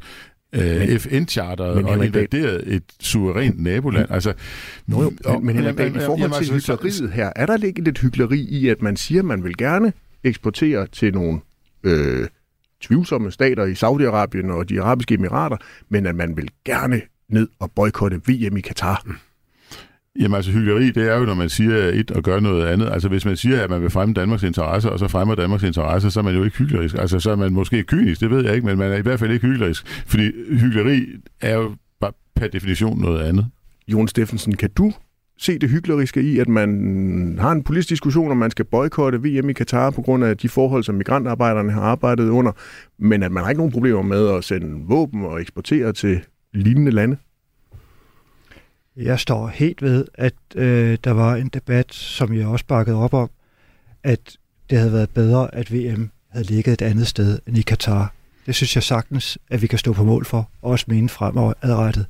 [0.52, 4.10] øh, FN-charteret og invaderet et suverænt naboland.
[4.10, 4.32] Altså,
[4.86, 7.82] Nå jo, men, men Henrik Dahl, i forhold til altså, hyggeleriet her, er der ikke
[7.82, 9.92] lidt hyggeleri i, at man siger, at man vil gerne
[10.24, 11.40] eksportere til nogle
[11.84, 12.28] øh,
[12.80, 15.56] tvivlsomme stater i Saudi-Arabien og de arabiske emirater,
[15.88, 19.02] men at man vil gerne ned og boykotte VM i Katar?
[19.06, 19.14] Mm.
[20.18, 22.88] Jamen altså, hyggeleri, det er jo, når man siger et og gør noget andet.
[22.92, 26.08] Altså, hvis man siger, at man vil fremme Danmarks interesser, og så fremmer Danmarks interesser,
[26.08, 27.00] så er man jo ikke hyggelig.
[27.00, 29.18] Altså, så er man måske kynisk, det ved jeg ikke, men man er i hvert
[29.18, 29.76] fald ikke hyggelig.
[30.06, 31.06] Fordi hyggeleri
[31.40, 33.46] er jo bare per definition noget andet.
[33.88, 34.92] Jon Steffensen, kan du
[35.38, 39.50] se det hykleriske i, at man har en politisk diskussion, om man skal boykotte VM
[39.50, 42.52] i Katar på grund af de forhold, som migrantarbejderne har arbejdet under,
[42.98, 46.20] men at man har ikke nogen problemer med at sende våben og eksportere til
[46.54, 47.16] lignende lande?
[49.02, 53.14] Jeg står helt ved, at øh, der var en debat, som jeg også bakkede op
[53.14, 53.30] om,
[54.02, 54.20] at
[54.70, 58.12] det havde været bedre, at VM havde ligget et andet sted end i Katar.
[58.46, 62.06] Det synes jeg sagtens, at vi kan stå på mål for, og også mene fremadrettet.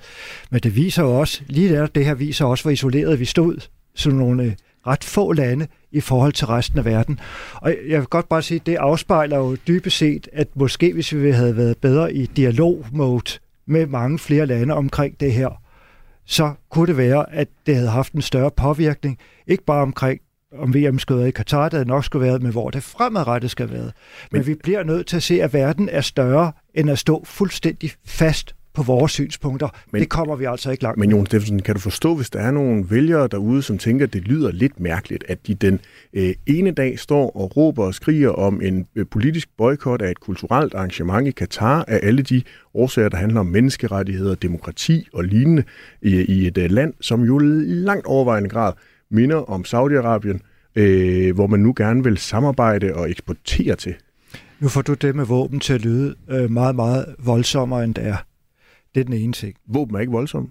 [0.50, 3.56] Men det viser jo også, lige der, det her viser også, hvor isoleret vi stod,
[3.94, 4.52] som nogle øh,
[4.86, 7.20] ret få lande i forhold til resten af verden.
[7.54, 11.14] Og jeg vil godt bare sige, at det afspejler jo dybest set, at måske hvis
[11.14, 15.60] vi havde været bedre i dialog-mode med mange flere lande omkring det her,
[16.30, 20.20] så kunne det være, at det havde haft en større påvirkning, ikke bare omkring
[20.58, 23.50] om VM skulle være i Katar, det havde nok skulle være, men hvor det fremadrettet
[23.50, 23.82] skal være.
[23.82, 23.92] Men,
[24.32, 27.90] men vi bliver nødt til at se, at verden er større, end at stå fuldstændig
[28.06, 29.68] fast på vores synspunkter.
[29.92, 32.40] Men, det kommer vi altså ikke langt Men Jon Steffensen, kan du forstå, hvis der
[32.40, 35.80] er nogle vælgere derude, som tænker, at det lyder lidt mærkeligt, at de den
[36.12, 40.20] øh, ene dag står og råber og skriger om en øh, politisk boykot af et
[40.20, 42.42] kulturelt arrangement i Katar, af alle de
[42.74, 45.64] årsager, der handler om menneskerettigheder, demokrati og lignende
[46.02, 48.72] i, i et øh, land, som jo langt overvejende grad
[49.10, 50.38] minder om Saudi-Arabien,
[50.76, 53.94] øh, hvor man nu gerne vil samarbejde og eksportere til.
[54.60, 58.06] Nu får du det med våben til at lyde øh, meget, meget voldsommere, end det
[58.06, 58.16] er.
[58.94, 59.54] Det er den ene ting.
[59.66, 60.48] Våben er ikke voldsomme?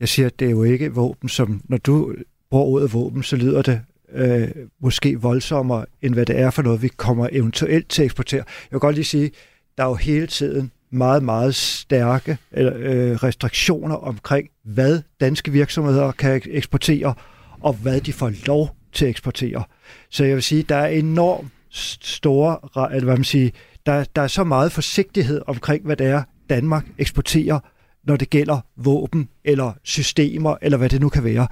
[0.00, 2.14] Jeg siger, at det er jo ikke våben, som når du
[2.50, 3.80] bruger ordet våben, så lyder det
[4.12, 4.48] øh,
[4.80, 8.42] måske voldsommere, end hvad det er for noget, vi kommer eventuelt til at eksportere.
[8.46, 9.30] Jeg vil godt lige sige,
[9.78, 12.66] der er jo hele tiden meget, meget stærke øh,
[13.12, 17.14] restriktioner omkring, hvad danske virksomheder kan eksportere,
[17.60, 19.64] og hvad de får lov til at eksportere.
[20.10, 22.58] Så jeg vil sige, der er enormt store,
[22.94, 23.50] eller hvad man siger,
[23.86, 27.60] der, der er så meget forsigtighed omkring, hvad det er, Danmark eksporterer,
[28.04, 31.46] når det gælder våben eller systemer, eller hvad det nu kan være.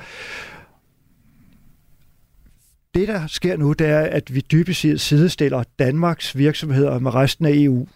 [2.94, 7.46] Det, der sker nu, det er, at vi dybest set sidestiller Danmarks virksomheder med resten
[7.46, 7.86] af EU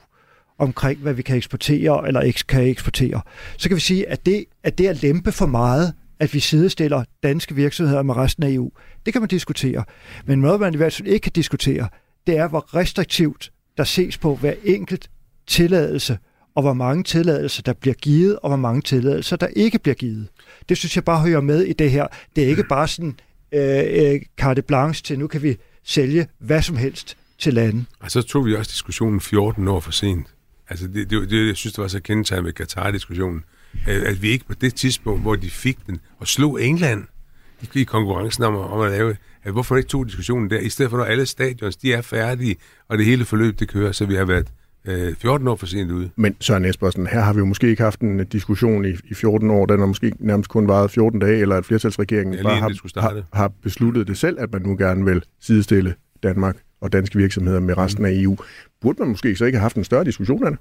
[0.59, 3.21] omkring, hvad vi kan eksportere eller ikke kan eksportere.
[3.59, 7.05] Så kan vi sige, at det, at det er lempe for meget, at vi sidestiller
[7.23, 8.71] danske virksomheder med resten af EU.
[9.07, 9.85] Det kan man diskutere.
[10.25, 11.89] Men noget, man i hvert fald ikke kan diskutere,
[12.27, 15.11] det er, hvor restriktivt der ses på hver enkelt
[15.47, 16.19] tilladelse
[16.55, 20.29] og hvor mange tilladelser, der bliver givet, og hvor mange tilladelser, der ikke bliver givet.
[20.69, 22.07] Det synes jeg bare hører med i det her.
[22.37, 23.15] Det er ikke bare sådan
[23.53, 27.85] øh, øh, carte blanche til, nu kan vi sælge hvad som helst til landet.
[28.01, 30.27] Og så tog vi også diskussionen 14 år for sent.
[30.69, 33.45] Altså det, det, det jeg synes, det var så kendetegnet med Katar-diskussionen,
[33.87, 37.05] at, at vi ikke på det tidspunkt, hvor de fik den, og slog England
[37.63, 40.91] i, i konkurrencen om, om at lave, at hvorfor ikke tog diskussionen der, i stedet
[40.91, 42.57] for når alle stadions, de er færdige,
[42.89, 44.49] og det hele forløb, det kører, så vi har været
[44.85, 46.11] øh, 14 år for sent ude.
[46.16, 49.51] Men Søren Espersen, her har vi jo måske ikke haft en diskussion i, i 14
[49.51, 53.01] år, den har måske nærmest kun varet 14 dage, eller at flertalsregeringen Ja, bare har,
[53.01, 57.61] har, har besluttet det selv, at man nu gerne vil sidestille Danmark og danske virksomheder
[57.61, 58.37] med resten af EU.
[58.80, 60.61] Burde man måske så ikke have haft en større diskussion af det?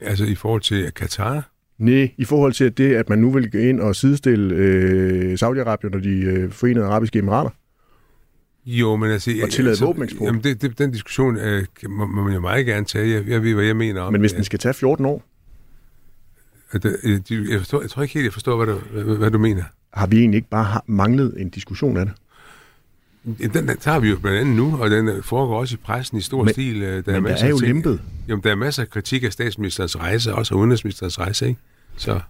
[0.00, 1.50] Altså i forhold til Katar?
[1.78, 5.94] Nej, i forhold til det, at man nu vil gå ind og sidestille øh, Saudi-Arabien
[5.96, 7.50] og de øh, forenede arabiske emirater.
[8.70, 9.30] Jo, men altså...
[9.42, 10.26] Og tillade altså, våbeneksport.
[10.26, 13.08] Jamen, det, det, den diskussion øh, må, må man jo meget gerne tage.
[13.14, 14.36] Jeg, jeg ved, hvad jeg mener om Men hvis det.
[14.36, 15.22] den skal tage 14 år,
[16.70, 19.38] At, øh, jeg, forstår, jeg tror ikke helt, jeg forstår, hvad du, hvad, hvad du
[19.38, 19.64] mener.
[19.92, 22.14] har vi egentlig ikke bare manglet en diskussion af det?
[23.54, 26.18] Den, den tager vi jo blandt andet nu, og den øh, foregår også i pressen
[26.18, 26.82] i stor Men- stil.
[26.82, 27.72] øh, Der Men der masser er jo ting.
[27.74, 28.00] lempet.
[28.28, 31.60] Jamen, der er masser af kritik af statsministerens rejse, også af udenrigsministerens rejse, ikke?
[31.96, 32.20] Så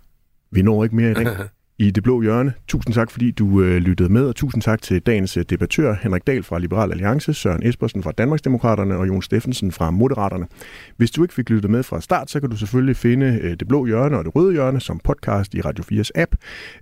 [0.50, 1.36] Vi når ikke mere i dag.
[1.80, 5.00] I Det Blå Hjørne, tusind tak, fordi du øh, lyttede med, og tusind tak til
[5.00, 9.72] dagens øh, debattør, Henrik Dahl fra Liberal Alliance, Søren Espersen fra Danmarksdemokraterne og Jon Steffensen
[9.72, 10.46] fra Moderaterne.
[10.96, 13.68] Hvis du ikke fik lyttet med fra start, så kan du selvfølgelig finde øh, Det
[13.68, 16.34] Blå Hjørne og Det Røde Hjørne som podcast i Radio 4's app.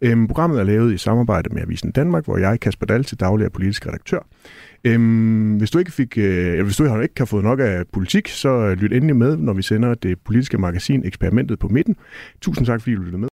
[0.03, 3.45] Øhm, programmet er lavet i samarbejde med Avisen Danmark, hvor jeg, Kasper Dahl, til daglig
[3.45, 4.27] er politisk redaktør.
[4.85, 8.29] Øhm, hvis du ikke fik, øh, eller hvis du ikke har fået nok af politik,
[8.29, 11.97] så øh, lyt endelig med, når vi sender det politiske magasin Eksperimentet på midten.
[12.41, 13.29] Tusind tak, fordi du lyttede med.